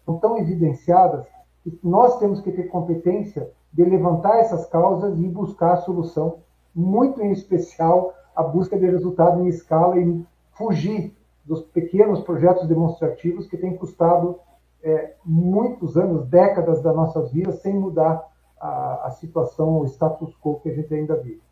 [0.01, 1.27] estão tão evidenciadas,
[1.63, 6.39] que nós temos que ter competência de levantar essas causas e buscar a solução
[6.75, 11.15] muito em especial a busca de resultado em escala e fugir
[11.45, 14.39] dos pequenos projetos demonstrativos que têm custado
[14.83, 18.27] é, muitos anos, décadas das nossas vidas, sem mudar
[18.59, 21.43] a, a situação, o status quo que a gente ainda vive.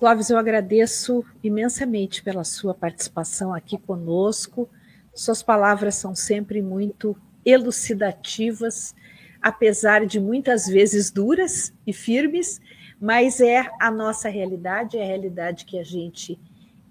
[0.00, 4.66] Clóvis, eu agradeço imensamente pela sua participação aqui conosco.
[5.14, 8.94] Suas palavras são sempre muito elucidativas,
[9.42, 12.62] apesar de muitas vezes duras e firmes,
[12.98, 16.40] mas é a nossa realidade, é a realidade que a gente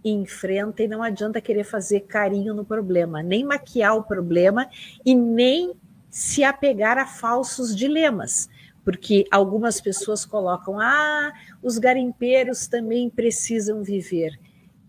[0.06, 4.70] enfrenta e não adianta querer fazer carinho no problema, nem maquiar o problema
[5.04, 5.74] e nem
[6.12, 8.48] se apegar a falsos dilemas,
[8.84, 14.40] porque algumas pessoas colocam: ah, os garimpeiros também precisam viver.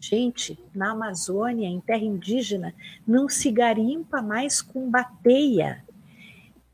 [0.00, 2.74] Gente, na Amazônia, em terra indígena,
[3.06, 5.84] não se garimpa mais com bateia.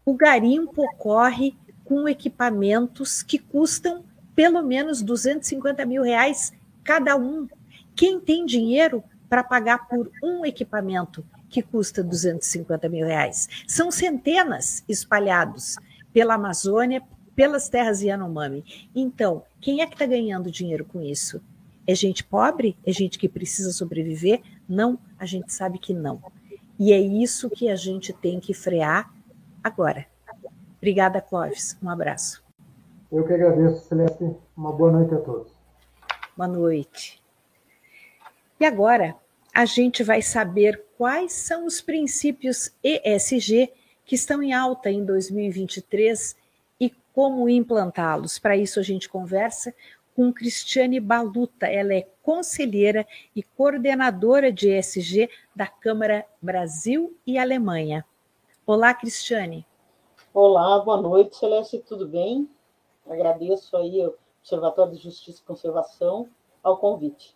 [0.04, 4.04] O garimpo ocorre com equipamentos que custam
[4.36, 6.52] pelo menos 250 mil reais
[6.84, 7.48] cada um.
[7.96, 13.48] Quem tem dinheiro para pagar por um equipamento que custa 250 mil reais?
[13.66, 15.76] São centenas espalhados
[16.16, 17.02] pela Amazônia,
[17.34, 18.64] pelas terras Yanomami.
[18.94, 21.42] Então, quem é que está ganhando dinheiro com isso?
[21.86, 22.74] É gente pobre?
[22.86, 24.40] É gente que precisa sobreviver?
[24.66, 26.22] Não, a gente sabe que não.
[26.78, 29.12] E é isso que a gente tem que frear
[29.62, 30.06] agora.
[30.78, 31.76] Obrigada, Clóvis.
[31.82, 32.42] Um abraço.
[33.12, 34.34] Eu que agradeço, Celeste.
[34.56, 35.52] Uma boa noite a todos.
[36.34, 37.22] Boa noite.
[38.58, 39.16] E agora,
[39.52, 43.70] a gente vai saber quais são os princípios ESG
[44.06, 46.36] que estão em alta em 2023
[46.80, 48.38] e como implantá-los.
[48.38, 49.74] Para isso, a gente conversa
[50.14, 51.66] com Cristiane Baluta.
[51.66, 53.04] Ela é conselheira
[53.34, 58.04] e coordenadora de ESG da Câmara Brasil e Alemanha.
[58.64, 59.66] Olá, Cristiane.
[60.32, 62.48] Olá, boa noite, Celeste, tudo bem?
[63.08, 66.28] Agradeço aí ao Observatório de Justiça e Conservação
[66.62, 67.34] ao convite.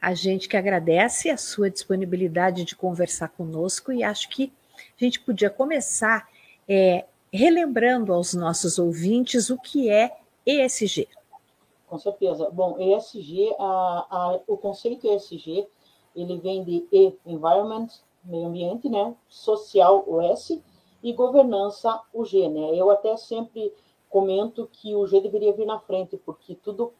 [0.00, 4.52] A gente que agradece a sua disponibilidade de conversar conosco e acho que
[5.00, 6.28] a gente podia começar
[6.68, 10.16] é, relembrando aos nossos ouvintes o que é
[10.46, 11.08] ESG.
[11.88, 12.50] Com certeza.
[12.50, 15.66] Bom, ESG, a, a, o conceito ESG,
[16.14, 17.88] ele vem de E, Environment,
[18.24, 19.14] meio ambiente, né?
[19.28, 20.62] Social, o S,
[21.02, 22.74] e governança, o G, né?
[22.74, 23.72] Eu até sempre
[24.08, 26.92] comento que o G deveria vir na frente, porque tudo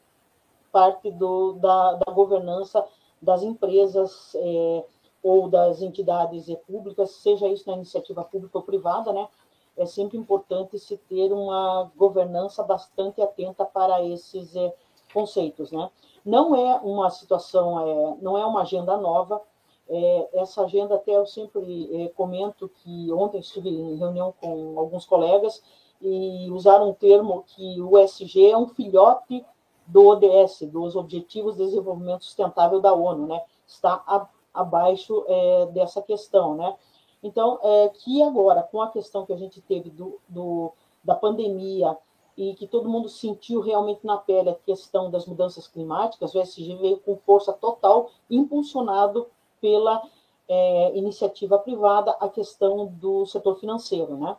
[0.71, 2.85] parte do, da, da governança
[3.23, 4.85] das empresas é,
[5.25, 9.27] ou das entidades públicas, seja isso na iniciativa pública ou privada, né?
[9.75, 14.73] É sempre importante se ter uma governança bastante atenta para esses é,
[15.15, 15.91] conceitos, né?
[16.23, 19.41] Não é uma situação, é, não é uma agenda nova.
[19.89, 25.63] É, essa agenda até eu sempre comento que ontem estive em reunião com alguns colegas
[26.03, 29.45] e usaram um termo que o SG é um filhote
[29.87, 33.43] do ODS, dos Objetivos de Desenvolvimento Sustentável da ONU, né?
[33.67, 36.75] Está abaixo é, dessa questão, né?
[37.23, 41.97] Então, é, que agora, com a questão que a gente teve do, do, da pandemia
[42.37, 46.77] e que todo mundo sentiu realmente na pele a questão das mudanças climáticas, o SG
[46.77, 49.27] veio com força total, impulsionado
[49.61, 50.03] pela
[50.49, 54.37] é, iniciativa privada, a questão do setor financeiro, né?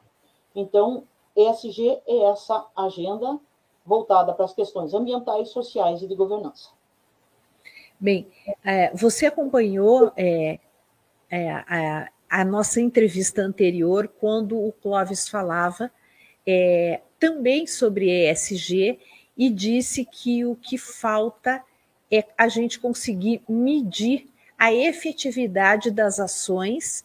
[0.56, 1.04] Então,
[1.36, 3.40] ESG é essa agenda
[3.86, 6.70] voltada para as questões ambientais, sociais e de governança.
[8.00, 8.28] Bem,
[8.64, 10.60] é, você acompanhou é,
[11.30, 15.90] é, a, a, nossa entrevista anterior, quando o Clóvis falava
[16.46, 19.00] é, também sobre ESG
[19.38, 21.64] e disse que o que falta
[22.12, 24.28] é a gente conseguir medir
[24.58, 27.04] a efetividade das ações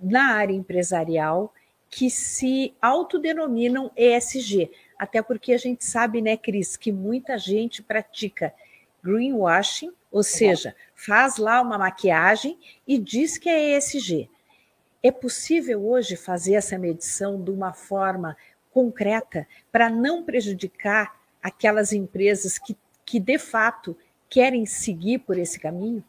[0.00, 1.52] na área empresarial
[1.88, 4.70] que se autodenominam ESG.
[4.98, 8.52] Até porque a gente sabe, né, Cris, que muita gente pratica
[9.04, 14.30] greenwashing, ou seja, faz lá uma maquiagem e diz que é ESG.
[15.02, 18.34] É possível hoje fazer essa medição de uma forma
[18.72, 22.74] concreta para não prejudicar aquelas empresas que,
[23.04, 23.94] que de fato
[24.30, 26.02] querem seguir por esse caminho?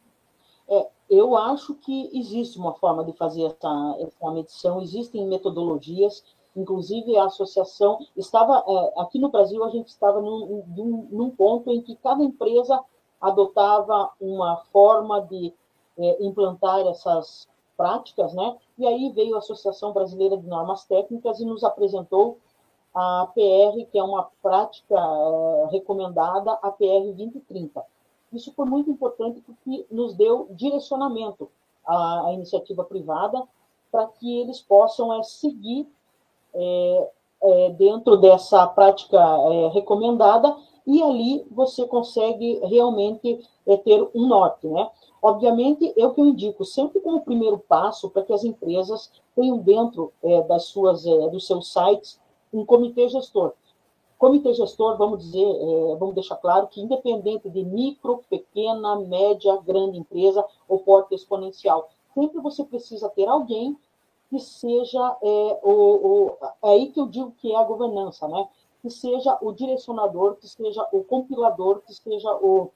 [0.69, 6.23] É, eu acho que existe uma forma de fazer essa, essa medição, existem metodologias,
[6.55, 10.63] Inclusive, a associação estava, é, aqui no Brasil, a gente estava num,
[11.11, 12.81] num, ponto em que cada empresa
[13.19, 15.53] adotava uma forma de
[15.97, 18.55] é, implantar essas práticas, né?
[18.77, 22.37] E aí veio a Associação Brasileira de Normas Técnicas e nos apresentou
[22.93, 27.83] a PR, que é uma prática é, recomendada, a PR 2030.
[28.31, 31.49] Isso foi muito importante porque nos deu direcionamento
[31.85, 33.43] à, à iniciativa privada
[33.91, 35.85] para que eles possam é, seguir
[36.55, 37.09] é,
[37.43, 40.55] é, dentro dessa prática é, recomendada
[40.87, 44.89] e ali você consegue realmente é, ter um norte, né?
[45.21, 50.13] Obviamente, o que eu indico sempre como primeiro passo para que as empresas tenham dentro
[50.23, 52.19] é, das suas, é, dos seus sites
[52.53, 53.53] um comitê gestor.
[54.17, 55.45] Comitê gestor, vamos dizer,
[55.99, 62.39] vamos deixar claro que independente de micro, pequena, média, grande empresa ou porte exponencial, sempre
[62.39, 63.77] você precisa ter alguém
[64.35, 68.45] que seja é, o, o, é aí que eu digo que é a governança, né?
[68.81, 72.69] Que seja o direcionador, que seja o compilador, que seja o,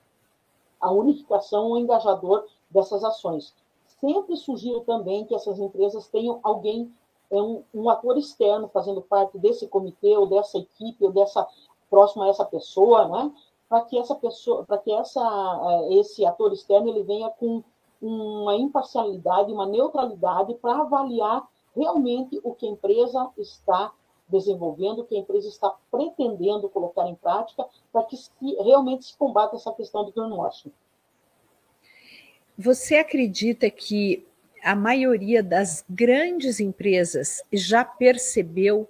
[0.80, 3.53] a unificação, o engajador dessas ações.
[3.99, 6.93] Sempre sugiro também que essas empresas tenham alguém,
[7.30, 11.45] é um, um ator externo fazendo parte desse comitê ou dessa equipe ou dessa
[11.89, 13.34] próximo a essa pessoa, né?
[13.68, 15.22] Para que essa pessoa, para que essa
[15.89, 17.62] é, esse ator externo ele venha com
[18.02, 23.91] uma imparcialidade, uma neutralidade para avaliar realmente o que a empresa está
[24.28, 28.32] desenvolvendo, o que a empresa está pretendendo colocar em prática, para que se,
[28.64, 30.72] realmente se combata essa questão do greenwashing.
[32.58, 34.28] Você acredita que
[34.64, 38.88] a maioria das grandes empresas já percebeu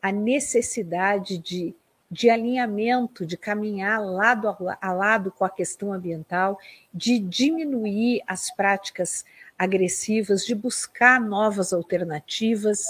[0.00, 1.74] a necessidade de
[2.10, 4.48] de alinhamento, de caminhar lado
[4.80, 6.58] a lado com a questão ambiental,
[6.92, 9.24] de diminuir as práticas
[9.58, 12.84] agressivas, de buscar novas alternativas,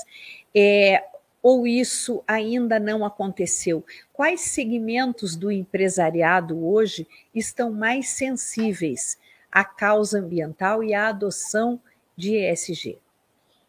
[0.54, 1.04] é,
[1.42, 3.84] ou isso ainda não aconteceu?
[4.12, 9.18] Quais segmentos do empresariado hoje estão mais sensíveis
[9.50, 11.80] a causa ambiental e a adoção
[12.16, 12.98] de ESG?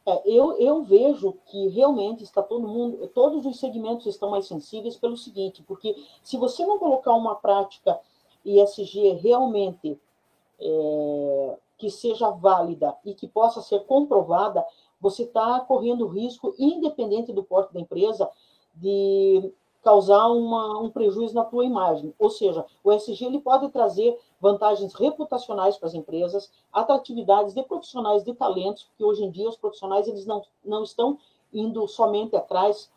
[0.05, 4.95] É, eu, eu vejo que realmente está todo mundo, todos os segmentos estão mais sensíveis
[4.95, 7.99] pelo seguinte, porque se você não colocar uma prática
[8.45, 9.99] ESG realmente
[10.59, 14.65] é, que seja válida e que possa ser comprovada,
[14.99, 18.29] você está correndo risco, independente do porte da empresa,
[18.75, 22.13] de causar uma, um prejuízo na tua imagem.
[22.19, 28.23] Ou seja, o ESG ele pode trazer vantagens reputacionais para as empresas, atratividades de profissionais
[28.23, 31.17] de talentos, porque hoje em dia os profissionais eles não, não estão
[31.53, 32.91] indo somente atrás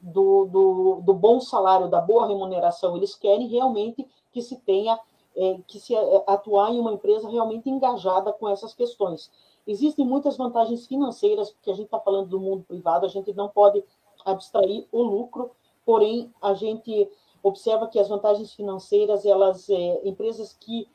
[0.00, 4.98] do, do, do bom salário, da boa remuneração, eles querem realmente que se tenha
[5.36, 9.30] é, que se é, atuar em uma empresa realmente engajada com essas questões.
[9.66, 13.48] Existem muitas vantagens financeiras, porque a gente está falando do mundo privado, a gente não
[13.48, 13.84] pode
[14.24, 15.50] abstrair o lucro,
[15.88, 17.10] porém a gente
[17.42, 20.86] observa que as vantagens financeiras, elas, é, empresas que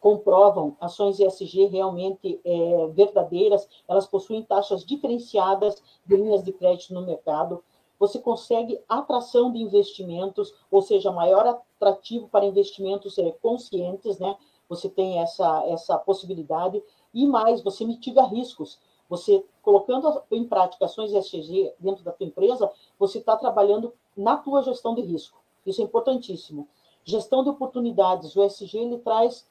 [0.00, 7.02] comprovam ações ESG realmente é, verdadeiras, elas possuem taxas diferenciadas de linhas de crédito no
[7.02, 7.62] mercado,
[7.96, 14.36] você consegue atração de investimentos, ou seja, maior atrativo para investimentos é, conscientes, né?
[14.68, 16.82] Você tem essa, essa possibilidade,
[17.14, 18.80] e mais, você mitiga riscos.
[19.12, 24.62] Você, colocando em prática ações ESG dentro da tua empresa, você está trabalhando na tua
[24.62, 25.38] gestão de risco.
[25.66, 26.66] Isso é importantíssimo.
[27.04, 28.34] Gestão de oportunidades.
[28.34, 29.46] O ESG ele traz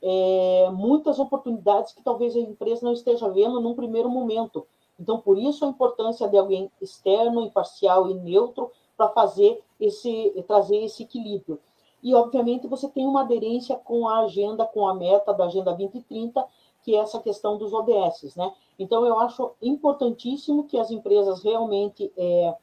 [0.00, 4.68] é, muitas oportunidades que talvez a empresa não esteja vendo num primeiro momento.
[5.00, 10.76] Então, por isso a importância de alguém externo, imparcial e neutro para fazer esse, trazer
[10.76, 11.58] esse equilíbrio.
[12.00, 16.46] E, obviamente, você tem uma aderência com a agenda, com a meta da Agenda 2030,
[16.82, 18.52] que é essa questão dos ODS, né?
[18.78, 22.54] Então, eu acho importantíssimo que as empresas realmente é,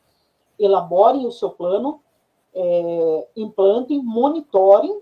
[0.57, 2.01] elaborem o seu plano,
[2.53, 5.01] é, implantem, monitorem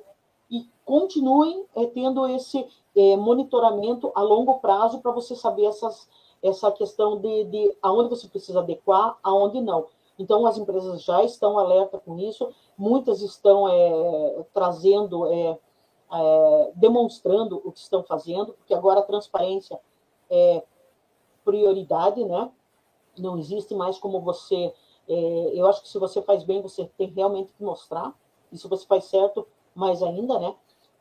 [0.51, 6.07] e continuem é, tendo esse é, monitoramento a longo prazo para você saber essas
[6.41, 9.87] essa questão de, de aonde você precisa adequar, aonde não.
[10.19, 15.27] Então, as empresas já estão alerta com isso, muitas estão é, trazendo,
[16.11, 19.79] é, demonstrando o que estão fazendo, porque agora a transparência
[20.29, 20.63] é
[21.43, 22.51] prioridade, né?
[23.17, 24.73] Não existe mais como você.
[25.07, 28.13] É, eu acho que se você faz bem, você tem realmente que mostrar,
[28.51, 30.55] e se você faz certo, mais ainda, né?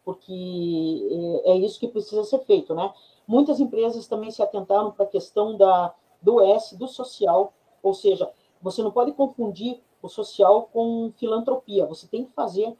[0.04, 2.92] Porque é, é isso que precisa ser feito, né?
[3.26, 7.52] Muitas empresas também se atentaram para a questão da, do S, do social,
[7.82, 8.30] ou seja,
[8.62, 11.86] você não pode confundir o social com filantropia.
[11.86, 12.76] Você tem que fazer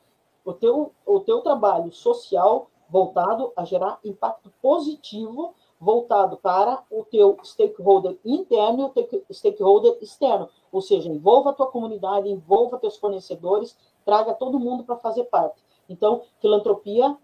[0.46, 7.36] o teu, o teu trabalho social voltado a gerar impacto positivo, voltado para o teu
[7.42, 10.48] stakeholder interno e o teu stakeholder externo.
[10.70, 15.60] Ou seja, envolva a tua comunidade, envolva teus fornecedores, traga todo mundo para fazer parte.
[15.88, 17.16] Então, filantropia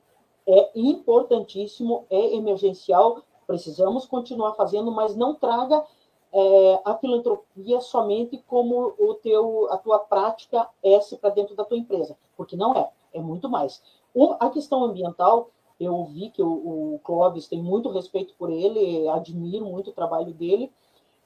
[0.44, 5.84] é importantíssimo, é emergencial, precisamos continuar fazendo, mas não traga
[6.32, 11.78] é, a filantropia somente como o teu, a tua prática S para dentro da tua
[11.78, 13.82] empresa, porque não é, é muito mais.
[14.14, 19.08] O, a questão ambiental, eu vi que o, o Clóvis tem muito respeito por ele,
[19.08, 20.70] admiro muito o trabalho dele,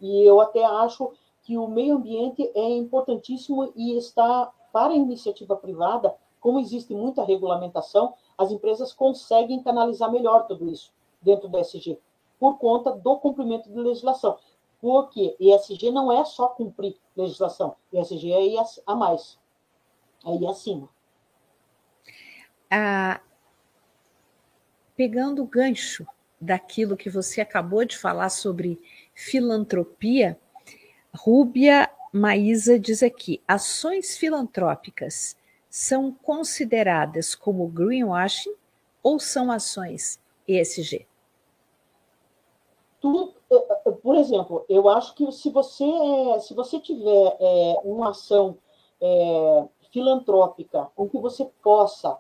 [0.01, 1.12] e eu até acho
[1.43, 7.24] que o meio ambiente é importantíssimo e está para a iniciativa privada, como existe muita
[7.24, 11.99] regulamentação, as empresas conseguem canalizar melhor tudo isso dentro do ESG,
[12.39, 14.37] por conta do cumprimento de legislação.
[14.80, 19.39] Porque ESG não é só cumprir legislação, ESG é a mais,
[20.24, 20.89] é ir acima.
[22.70, 23.20] Ah,
[24.96, 26.06] pegando o gancho
[26.40, 28.80] daquilo que você acabou de falar sobre
[29.14, 30.38] filantropia,
[31.14, 35.36] Rúbia Maísa diz aqui: ações filantrópicas
[35.68, 38.54] são consideradas como greenwashing
[39.02, 41.06] ou são ações ESG?
[43.50, 45.84] Eh, eh, por exemplo, eu acho que se você,
[46.40, 48.58] se você tiver é, uma ação
[49.00, 52.18] é, filantrópica em que você possa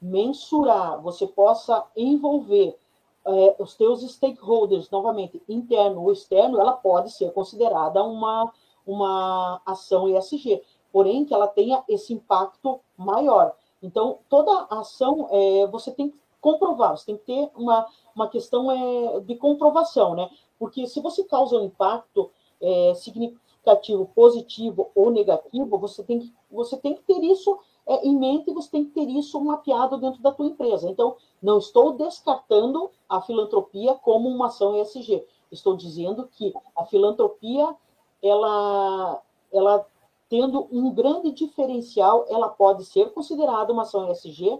[0.00, 2.76] mensurar, você possa envolver
[3.24, 8.52] é, os teus stakeholders, novamente, interno ou externo, ela pode ser considerada uma,
[8.86, 10.62] uma ação ESG
[10.96, 13.54] porém que ela tenha esse impacto maior.
[13.82, 18.70] Então, toda ação é, você tem que comprovar, você tem que ter uma, uma questão
[18.70, 20.30] é, de comprovação, né?
[20.58, 22.30] Porque se você causa um impacto
[22.62, 28.18] é, significativo, positivo ou negativo, você tem que, você tem que ter isso é, em
[28.18, 30.88] mente, você tem que ter isso mapeado dentro da tua empresa.
[30.90, 35.24] Então, não estou descartando a filantropia como uma ação ESG.
[35.52, 37.74] Estou dizendo que a filantropia,
[38.20, 39.22] ela,
[39.52, 39.86] ela
[40.28, 44.58] tendo um grande diferencial, ela pode ser considerada uma ação ESG,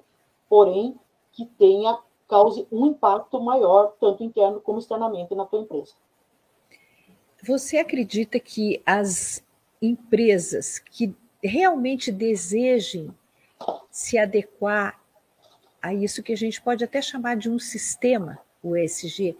[0.48, 0.98] porém
[1.32, 1.98] que tenha
[2.28, 5.94] cause um impacto maior, tanto interno como externamente, na tua empresa.
[7.44, 9.44] Você acredita que as
[9.80, 11.14] empresas que
[11.46, 13.14] realmente desejem
[13.90, 15.00] se adequar
[15.80, 19.36] a isso que a gente pode até chamar de um sistema, o ESG,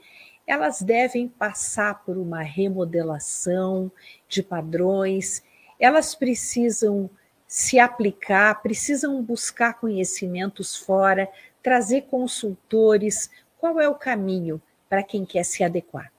[0.47, 3.91] elas devem passar por uma remodelação
[4.29, 5.43] de padrões,
[5.79, 7.11] elas precisam
[7.47, 11.29] se aplicar, precisam buscar conhecimentos fora,
[11.63, 13.31] trazer consultores.
[13.59, 16.13] Qual é o caminho para quem quer se adequar?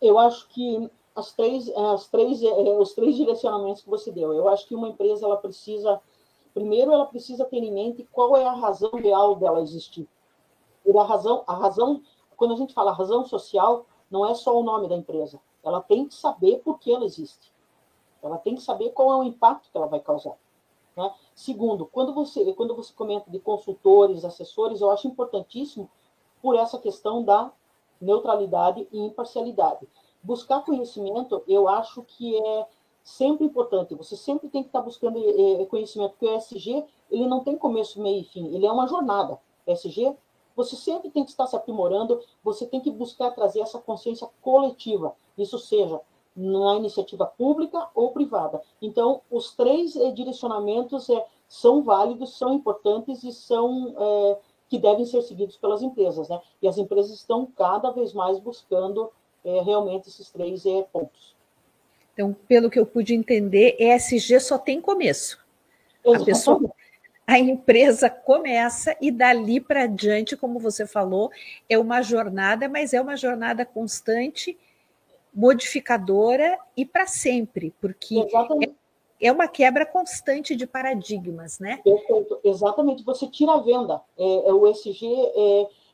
[0.00, 4.32] Eu acho que as três, as três, é, os três direcionamentos que você deu.
[4.32, 6.00] Eu acho que uma empresa ela precisa,
[6.54, 10.08] primeiro, ela precisa ter em mente qual é a razão real dela existir.
[10.86, 12.02] E a razão, a razão,
[12.36, 15.40] quando a gente fala razão social, não é só o nome da empresa.
[15.62, 17.52] Ela tem que saber por que ela existe.
[18.22, 20.36] Ela tem que saber qual é o impacto que ela vai causar.
[20.96, 21.12] Né?
[21.34, 25.90] Segundo, quando você, quando você comenta de consultores, assessores, eu acho importantíssimo
[26.40, 27.52] por essa questão da
[28.00, 29.86] neutralidade e imparcialidade.
[30.22, 32.66] Buscar conhecimento, eu acho que é
[33.02, 33.94] sempre importante.
[33.94, 37.56] Você sempre tem que estar buscando eh, eh, conhecimento, porque o ESG ele não tem
[37.56, 38.54] começo, meio e fim.
[38.54, 39.38] Ele é uma jornada.
[39.66, 40.14] ESG,
[40.54, 42.20] você sempre tem que estar se aprimorando.
[42.42, 45.14] Você tem que buscar trazer essa consciência coletiva.
[45.36, 46.00] Isso seja
[46.36, 48.62] na iniciativa pública ou privada.
[48.80, 54.38] Então, os três eh, direcionamentos é, são válidos, são importantes e são é,
[54.68, 56.40] que devem ser seguidos pelas empresas, né?
[56.60, 59.10] E as empresas estão cada vez mais buscando
[59.48, 61.34] é, realmente esses três é, pontos.
[62.12, 65.38] Então, pelo que eu pude entender, ESG só tem começo.
[66.04, 66.60] A pessoa,
[67.26, 71.30] a empresa começa e dali para diante, como você falou,
[71.68, 74.58] é uma jornada, mas é uma jornada constante,
[75.32, 78.74] modificadora e para sempre, porque Exatamente.
[79.20, 81.80] é, é uma quebra constante de paradigmas, né?
[81.84, 82.40] Perfeito.
[82.42, 83.04] Exatamente.
[83.04, 84.00] Você tira a venda.
[84.18, 85.06] É, é o ESG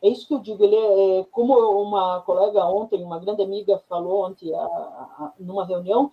[0.05, 3.82] é, isso que eu digo, ele é, é, como uma colega ontem, uma grande amiga
[3.88, 6.12] falou ontem a, a, numa reunião,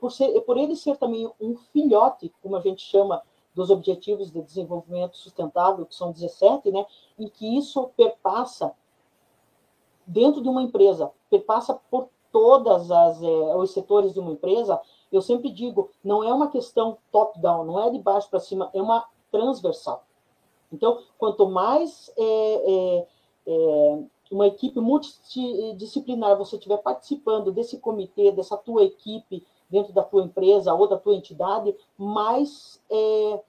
[0.00, 3.22] por, ser, por ele ser também um filhote, como a gente chama,
[3.54, 6.86] dos Objetivos de Desenvolvimento Sustentável, que são 17, né,
[7.18, 8.74] e que isso perpassa
[10.06, 14.80] dentro de uma empresa, perpassa por todas as é, os setores de uma empresa,
[15.10, 18.80] eu sempre digo, não é uma questão top-down, não é de baixo para cima, é
[18.80, 20.04] uma transversal.
[20.72, 23.06] Então, quanto mais é, é,
[23.46, 23.98] é,
[24.30, 30.72] uma equipe multidisciplinar você estiver participando desse comitê, dessa tua equipe dentro da tua empresa
[30.74, 33.40] ou da tua entidade, mais é,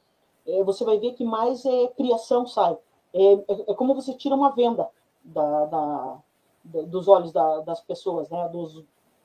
[0.47, 2.77] é, você vai ver que mais é, criação sai.
[3.13, 4.89] É, é, é como você tira uma venda
[5.23, 6.17] da, da,
[6.63, 8.83] da, dos olhos das pessoas, né, dos,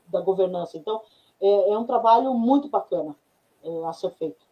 [0.09, 0.77] da governança.
[0.77, 1.01] Então,
[1.41, 3.15] é, é um trabalho muito bacana
[3.87, 4.45] a ser feito.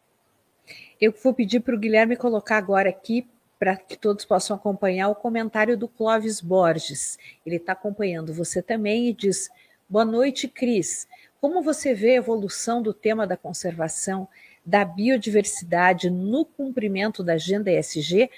[1.01, 3.29] Eu vou pedir para o Guilherme colocar agora aqui
[3.61, 7.19] para que todos possam acompanhar o comentário do Clóvis Borges.
[7.45, 9.51] Ele está acompanhando você também e diz:
[9.87, 11.07] Boa noite, Cris.
[11.43, 14.27] Como você vê a evolução do tema da conservação
[14.65, 18.31] da biodiversidade no cumprimento da agenda ESG?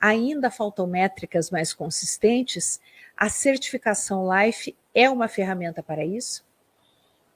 [0.00, 2.80] Ainda faltam métricas mais consistentes?
[3.16, 6.46] A certificação LIFE é uma ferramenta para isso?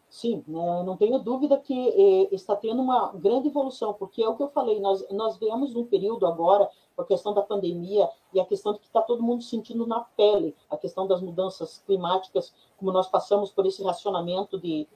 [0.09, 4.37] Sim, né, não tenho dúvida que eh, está tendo uma grande evolução, porque é o
[4.37, 8.41] que eu falei, nós, nós vemos um período agora, com a questão da pandemia e
[8.41, 12.93] a questão que está todo mundo sentindo na pele, a questão das mudanças climáticas, como
[12.93, 14.87] nós passamos por esse racionamento de,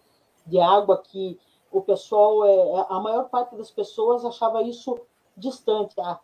[0.47, 1.39] de água, que
[1.71, 4.99] o pessoal, é, é a maior parte das pessoas achava isso
[5.37, 5.95] distante.
[6.01, 6.21] Ah,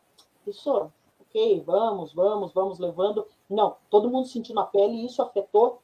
[0.47, 3.27] isso, ok, vamos, vamos, vamos levando.
[3.49, 5.81] Não, todo mundo sentiu na pele e isso afetou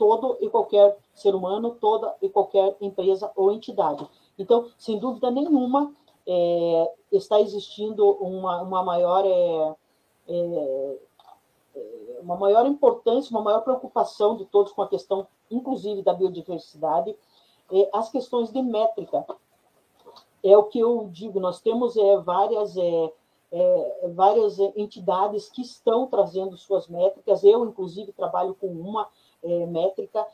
[0.00, 4.08] todo e qualquer ser humano, toda e qualquer empresa ou entidade.
[4.38, 5.94] Então, sem dúvida nenhuma,
[6.32, 9.74] é, está existindo uma, uma maior é,
[10.28, 10.98] é,
[11.74, 17.16] é, uma maior importância, uma maior preocupação de todos com a questão, inclusive da biodiversidade,
[17.72, 19.26] é, as questões de métrica.
[20.44, 22.74] É o que eu digo, nós temos é, várias,
[24.14, 29.08] várias entidades que estão trazendo suas métricas, eu, inclusive, trabalho com uma,
[29.68, 30.26] métrica.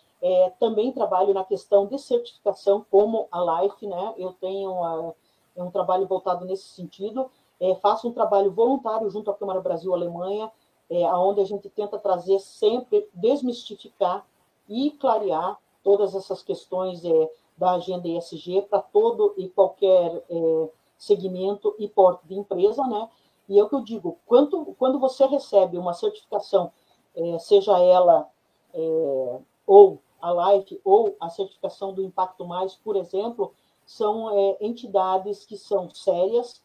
[0.59, 4.15] Também trabalho na questão de certificação, como a Life, né?
[4.17, 5.15] Eu tenho a,
[5.57, 7.31] é um trabalho voltado nesse sentido.
[7.59, 10.53] É, faço um trabalho voluntário junto à Câmara Brasil Alemanha,
[10.91, 14.27] é, onde a gente tenta trazer sempre, desmistificar
[14.69, 21.75] e clarear todas essas questões é, da agenda ESG para todo e qualquer é, segmento
[21.79, 23.09] e porte de empresa, né?
[23.49, 26.73] E é o que eu digo, quando, quando você recebe uma certificação,
[27.15, 28.29] é, seja ela
[28.75, 33.53] é, ou a LIFE ou a certificação do Impacto Mais, por exemplo,
[33.87, 36.61] são é, entidades que são sérias,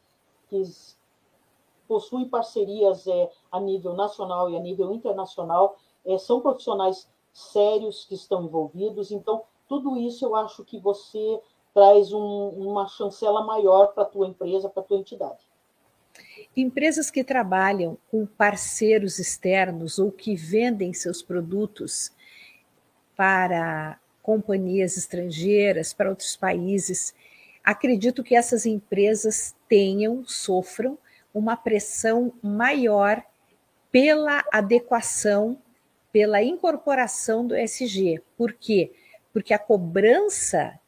[0.50, 0.62] que
[1.88, 8.16] possuem parcerias é, a nível nacional e a nível internacional, é, são profissionais sérios que
[8.16, 11.40] estão envolvidos, então tudo isso eu acho que você
[11.74, 15.40] traz um, uma chancela maior para a tua empresa, para a tua entidade.
[16.58, 22.12] Empresas que trabalham com parceiros externos ou que vendem seus produtos
[23.16, 27.14] para companhias estrangeiras, para outros países,
[27.64, 30.98] acredito que essas empresas tenham, sofram
[31.34, 33.24] uma pressão maior
[33.92, 35.58] pela adequação,
[36.12, 38.22] pela incorporação do SG.
[38.38, 38.92] Por quê?
[39.34, 40.80] Porque a cobrança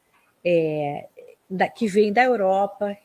[0.44, 1.08] é,
[1.48, 2.96] da, que vem da Europa,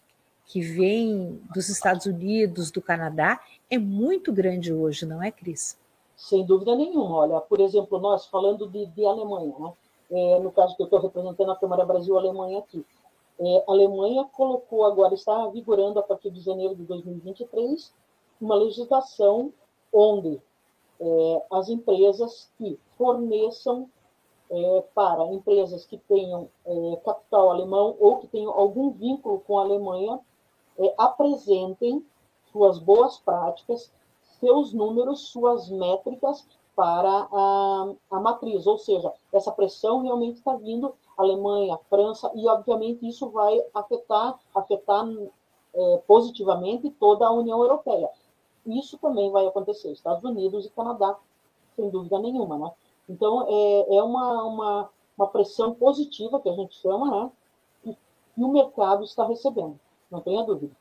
[0.46, 5.78] que vem dos Estados Unidos, do Canadá, é muito grande hoje, não é, Cris?
[6.16, 7.18] Sem dúvida nenhuma.
[7.18, 9.74] Olha, por exemplo, nós falando de, de Alemanha, né?
[10.12, 12.86] É, no caso que eu estou representando a Câmara Brasil-Alemanha aqui.
[13.40, 17.94] É, a Alemanha colocou agora, está vigorando a partir de janeiro de 2023,
[18.42, 19.54] uma legislação
[19.94, 20.42] onde
[21.00, 23.90] é, as empresas que forneçam
[24.50, 29.62] é, para empresas que tenham é, capital alemão ou que tenham algum vínculo com a
[29.62, 30.20] Alemanha
[30.78, 32.04] é, apresentem
[32.52, 33.92] suas boas práticas,
[34.40, 36.46] seus números, suas métricas
[36.80, 43.06] para a, a matriz, ou seja, essa pressão realmente está vindo Alemanha, França, e obviamente
[43.06, 45.06] isso vai afetar, afetar
[45.76, 48.10] é, positivamente toda a União Europeia.
[48.66, 51.18] Isso também vai acontecer, Estados Unidos e Canadá,
[51.76, 52.72] sem dúvida nenhuma, né?
[53.10, 57.32] Então, é, é uma, uma, uma pressão positiva, que a gente chama, né?
[57.88, 57.98] E,
[58.38, 59.78] e o mercado está recebendo
[60.10, 60.74] não tenha dúvida.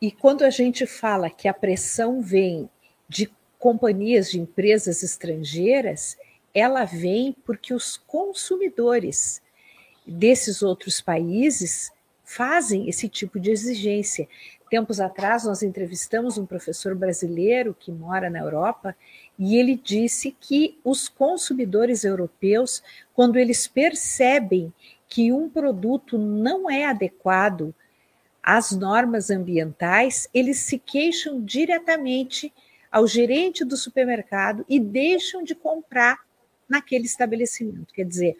[0.00, 2.70] E quando a gente fala que a pressão vem
[3.08, 6.16] de companhias, de empresas estrangeiras,
[6.54, 9.42] ela vem porque os consumidores
[10.06, 11.90] desses outros países
[12.24, 14.28] fazem esse tipo de exigência.
[14.70, 18.96] Tempos atrás, nós entrevistamos um professor brasileiro que mora na Europa
[19.38, 22.82] e ele disse que os consumidores europeus,
[23.14, 24.72] quando eles percebem
[25.08, 27.74] que um produto não é adequado
[28.42, 32.52] as normas ambientais, eles se queixam diretamente
[32.90, 36.18] ao gerente do supermercado e deixam de comprar
[36.68, 37.94] naquele estabelecimento.
[37.94, 38.36] Quer dizer,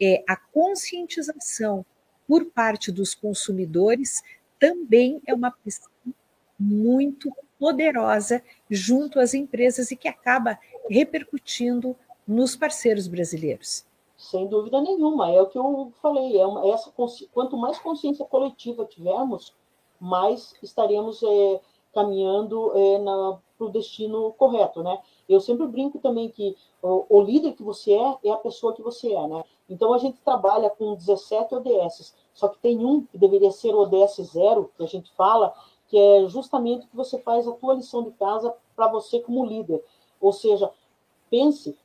[0.00, 1.84] é, a conscientização
[2.26, 4.22] por parte dos consumidores
[4.58, 5.90] também é uma questão
[6.58, 13.84] muito poderosa junto às empresas e que acaba repercutindo nos parceiros brasileiros.
[14.16, 16.38] Sem dúvida nenhuma, é o que eu falei.
[16.38, 16.90] É uma, essa,
[17.32, 19.52] quanto mais consciência coletiva tivermos,
[20.00, 21.60] mais estaremos é,
[21.92, 22.98] caminhando é,
[23.56, 24.98] para o destino correto, né?
[25.28, 28.82] Eu sempre brinco também que o, o, líder que você é é a pessoa que
[28.82, 29.44] você é, né?
[29.68, 33.80] Então a gente trabalha com 17 ODS, só que tem um que deveria ser o
[33.80, 35.54] ODS zero, que a gente fala,
[35.88, 39.82] que é justamente que você faz a tua lição de casa para você como líder.
[40.20, 40.70] Ou seja,
[41.30, 41.76] pense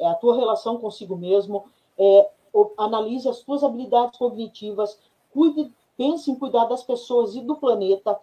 [0.00, 1.66] é a tua relação consigo mesmo,
[1.98, 2.30] é,
[2.78, 4.98] analise as tuas habilidades cognitivas,
[5.30, 8.18] cuide, pense em cuidar das pessoas e do planeta,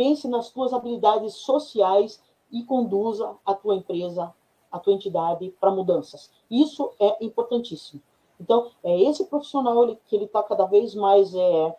[0.00, 4.32] pense nas tuas habilidades sociais e conduza a tua empresa,
[4.72, 6.30] a tua entidade para mudanças.
[6.50, 8.00] Isso é importantíssimo.
[8.40, 11.76] Então, é esse profissional que ele está cada vez mais é,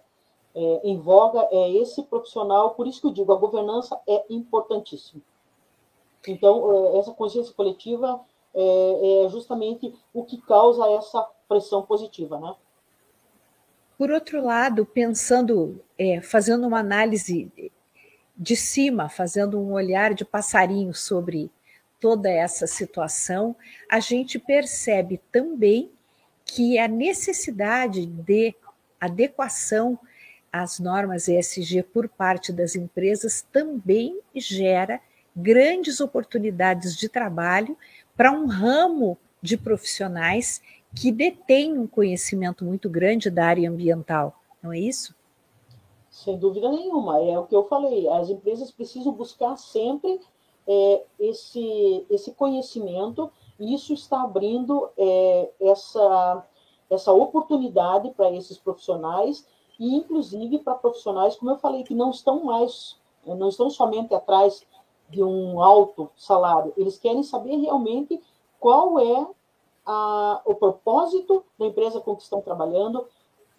[0.54, 5.24] é, em voga, é esse profissional, por isso que eu digo, a governança é importantíssima.
[6.28, 8.22] Então, é, essa consciência coletiva
[8.54, 12.56] é, é justamente o que causa essa pressão positiva, né?
[13.98, 17.52] Por outro lado, pensando, é, fazendo uma análise
[18.42, 21.52] de cima, fazendo um olhar de passarinho sobre
[22.00, 23.56] toda essa situação,
[23.88, 25.92] a gente percebe também
[26.44, 28.56] que a necessidade de
[29.00, 30.00] adequação
[30.52, 35.00] às normas ESG por parte das empresas também gera
[35.36, 37.78] grandes oportunidades de trabalho
[38.18, 40.64] para um ramo de profissionais
[40.96, 45.16] que detêm um conhecimento muito grande da área ambiental, não é isso?
[46.24, 48.08] Sem dúvida nenhuma, é o que eu falei.
[48.08, 50.22] As empresas precisam buscar sempre
[50.68, 56.46] é, esse, esse conhecimento, e isso está abrindo é, essa,
[56.92, 59.48] essa oportunidade para esses profissionais,
[59.80, 64.64] e inclusive para profissionais, como eu falei, que não estão mais, não estão somente atrás
[65.10, 68.22] de um alto salário, eles querem saber realmente
[68.60, 69.28] qual é
[69.84, 73.08] a, o propósito da empresa com que estão trabalhando,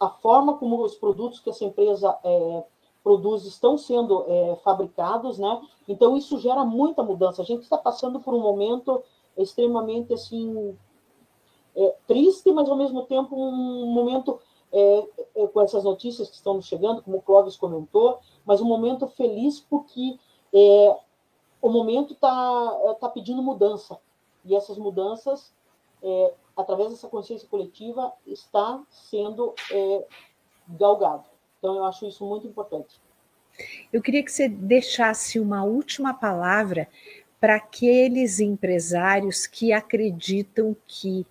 [0.02, 2.64] a forma como os produtos que essa empresa é,
[3.04, 5.62] produz estão sendo é, fabricados, né?
[5.86, 7.40] Então isso gera muita mudança.
[7.40, 9.00] A gente está passando por um momento
[9.36, 10.76] extremamente assim
[11.76, 14.40] é, triste, mas ao mesmo tempo um momento
[14.72, 19.06] é, é, com essas notícias que estão chegando, como o Clóvis comentou, mas um momento
[19.06, 20.18] feliz porque
[20.52, 20.96] é,
[21.60, 24.00] o momento está tá pedindo mudança.
[24.44, 25.54] E essas mudanças,
[26.02, 30.06] é, através dessa consciência coletiva, está sendo é,
[30.68, 31.24] galgado.
[31.58, 33.00] Então, eu acho isso muito importante.
[33.92, 36.88] Eu queria que você deixasse uma última palavra
[37.40, 41.26] para aqueles empresários que acreditam que,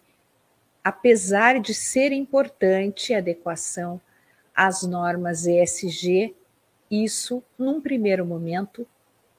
[0.84, 4.00] apesar de ser importante a adequação
[4.54, 6.36] às normas ESG,
[6.90, 8.86] isso, num primeiro momento,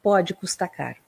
[0.03, 1.02] pode custar caro.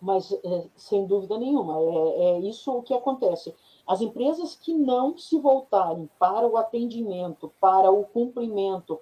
[0.00, 3.54] Mas, é, sem dúvida nenhuma, é, é isso o que acontece.
[3.86, 9.00] As empresas que não se voltarem para o atendimento, para o cumprimento,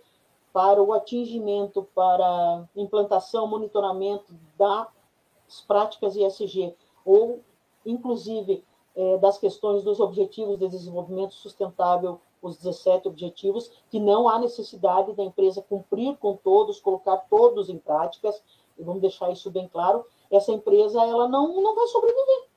[0.53, 6.75] para o atingimento, para implantação, monitoramento das práticas ISG,
[7.05, 7.41] ou,
[7.85, 8.65] inclusive,
[8.97, 15.13] é, das questões dos objetivos de desenvolvimento sustentável, os 17 objetivos, que não há necessidade
[15.13, 18.43] da empresa cumprir com todos, colocar todos em práticas,
[18.79, 22.49] vamos deixar isso bem claro, essa empresa ela não, não vai sobreviver.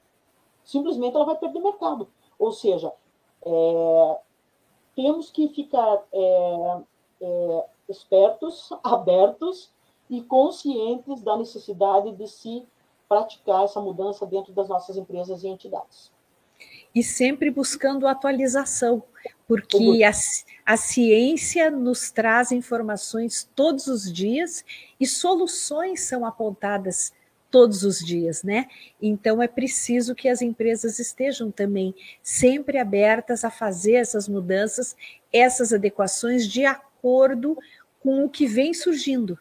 [0.64, 2.08] Simplesmente ela vai perder mercado.
[2.38, 2.94] Ou seja,
[3.42, 4.20] é,
[4.96, 6.82] temos que ficar é,
[7.22, 9.72] é, espertos, abertos
[10.10, 12.66] e conscientes da necessidade de se
[13.08, 16.12] praticar essa mudança dentro das nossas empresas e entidades.
[16.94, 19.04] E sempre buscando atualização,
[19.48, 20.12] porque a,
[20.66, 24.66] a ciência nos traz informações todos os dias
[25.00, 27.14] e soluções são apontadas
[27.52, 28.68] todos os dias, né?
[29.02, 34.96] Então é preciso que as empresas estejam também sempre abertas a fazer essas mudanças,
[35.32, 37.58] essas adequações de acordo
[38.02, 39.38] com o que vem surgindo.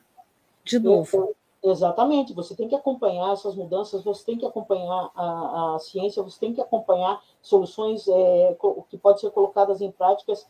[0.64, 1.34] De novo.
[1.62, 6.38] Exatamente, você tem que acompanhar essas mudanças, você tem que acompanhar a, a ciência, você
[6.38, 8.56] tem que acompanhar soluções é,
[8.88, 10.46] que podem ser colocadas em práticas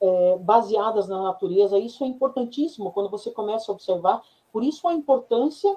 [0.00, 1.78] é, baseadas na natureza.
[1.78, 4.22] Isso é importantíssimo quando você começa a observar.
[4.52, 5.76] Por isso, a importância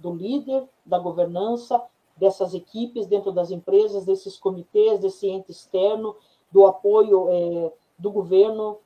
[0.00, 1.82] do líder, da governança,
[2.16, 6.16] dessas equipes dentro das empresas, desses comitês, desse ente externo,
[6.50, 8.78] do apoio é, do governo.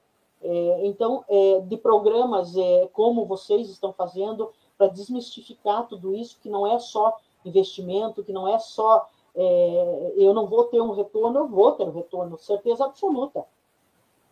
[0.42, 6.50] É, então, é, de programas é, como vocês estão fazendo para desmistificar tudo isso, que
[6.50, 11.40] não é só investimento, que não é só é, eu não vou ter um retorno,
[11.40, 13.44] eu vou ter um retorno, certeza absoluta.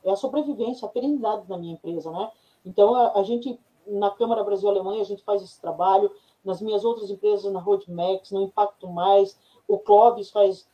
[0.04, 2.30] É a sobrevivência, a perenidade da minha empresa, né?
[2.64, 6.10] Então, a, a gente, na Câmara Brasil-Alemanha, a gente faz esse trabalho,
[6.44, 9.38] nas minhas outras empresas, na Roadmax, no Impacto Mais,
[9.68, 10.66] o Clóvis faz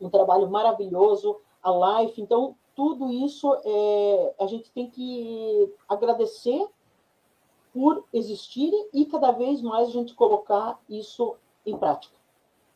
[0.00, 6.66] um trabalho maravilhoso, a Life, então, tudo isso é, a gente tem que agradecer
[7.72, 12.16] por existirem e cada vez mais a gente colocar isso em prática,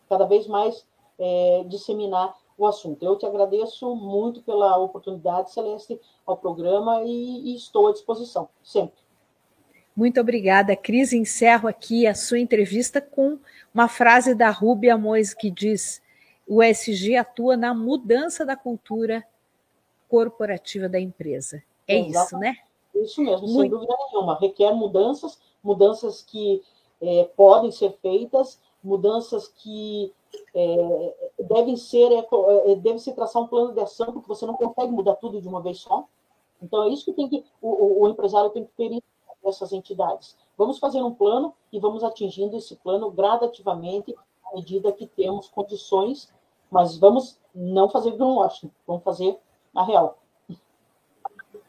[0.09, 0.87] cada vez mais
[1.19, 3.03] é, disseminar o assunto.
[3.03, 9.06] Eu te agradeço muito pela oportunidade, Celeste, ao programa e, e estou à disposição, sempre.
[9.97, 11.15] Muito obrigada, Cris.
[11.15, 13.39] Encerro aqui a sua entrevista com
[13.73, 16.03] uma frase da Rúbia Mois que diz:
[16.47, 19.27] o ESG atua na mudança da cultura
[20.09, 21.63] corporativa da empresa.
[21.89, 22.27] É Exatamente.
[22.27, 22.57] isso, né?
[22.95, 23.61] Isso mesmo, Muito...
[23.61, 24.39] sem dúvida nenhuma.
[24.39, 26.63] Requer mudanças, mudanças que
[27.01, 30.13] é, podem ser feitas, mudanças que
[30.55, 34.55] é, devem ser, é, é, deve se traçar um plano de ação, porque você não
[34.55, 36.07] consegue mudar tudo de uma vez só.
[36.63, 39.03] Então, é isso que tem que o, o, o empresário tem que ter
[39.49, 40.37] essas entidades.
[40.57, 46.33] Vamos fazer um plano e vamos atingindo esse plano gradativamente à medida que temos condições,
[46.71, 49.39] mas vamos não fazer greenwashing, vamos fazer
[49.75, 50.19] na real.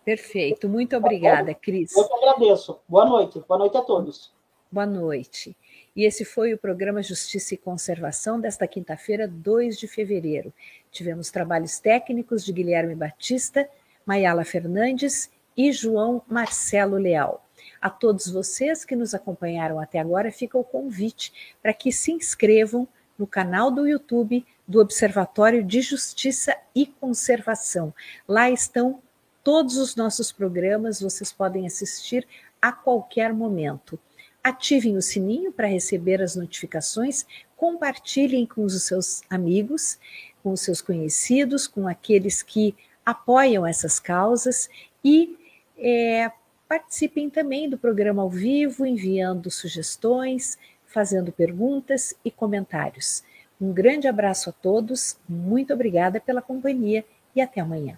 [0.05, 1.95] Perfeito, muito obrigada, Cris.
[1.95, 2.80] Eu que agradeço.
[2.88, 4.34] Boa noite, boa noite a todos.
[4.71, 5.55] Boa noite.
[5.95, 10.53] E esse foi o programa Justiça e Conservação desta quinta-feira, 2 de fevereiro.
[10.91, 13.67] Tivemos trabalhos técnicos de Guilherme Batista,
[14.05, 17.43] Mayala Fernandes e João Marcelo Leal.
[17.82, 22.88] A todos vocês que nos acompanharam até agora, fica o convite para que se inscrevam
[23.17, 27.93] no canal do YouTube do Observatório de Justiça e Conservação.
[28.28, 29.01] Lá estão
[29.43, 32.28] todos os nossos programas, vocês podem assistir
[32.61, 33.97] a qualquer momento.
[34.43, 37.25] Ativem o sininho para receber as notificações,
[37.55, 39.97] compartilhem com os seus amigos,
[40.43, 42.75] com os seus conhecidos, com aqueles que
[43.05, 44.69] apoiam essas causas
[45.03, 45.38] e
[45.78, 46.32] é,
[46.68, 53.24] participem também do programa ao vivo, enviando sugestões, fazendo perguntas e comentários.
[53.59, 57.03] Um grande abraço a todos, muito obrigada pela companhia
[57.36, 57.97] e até amanhã.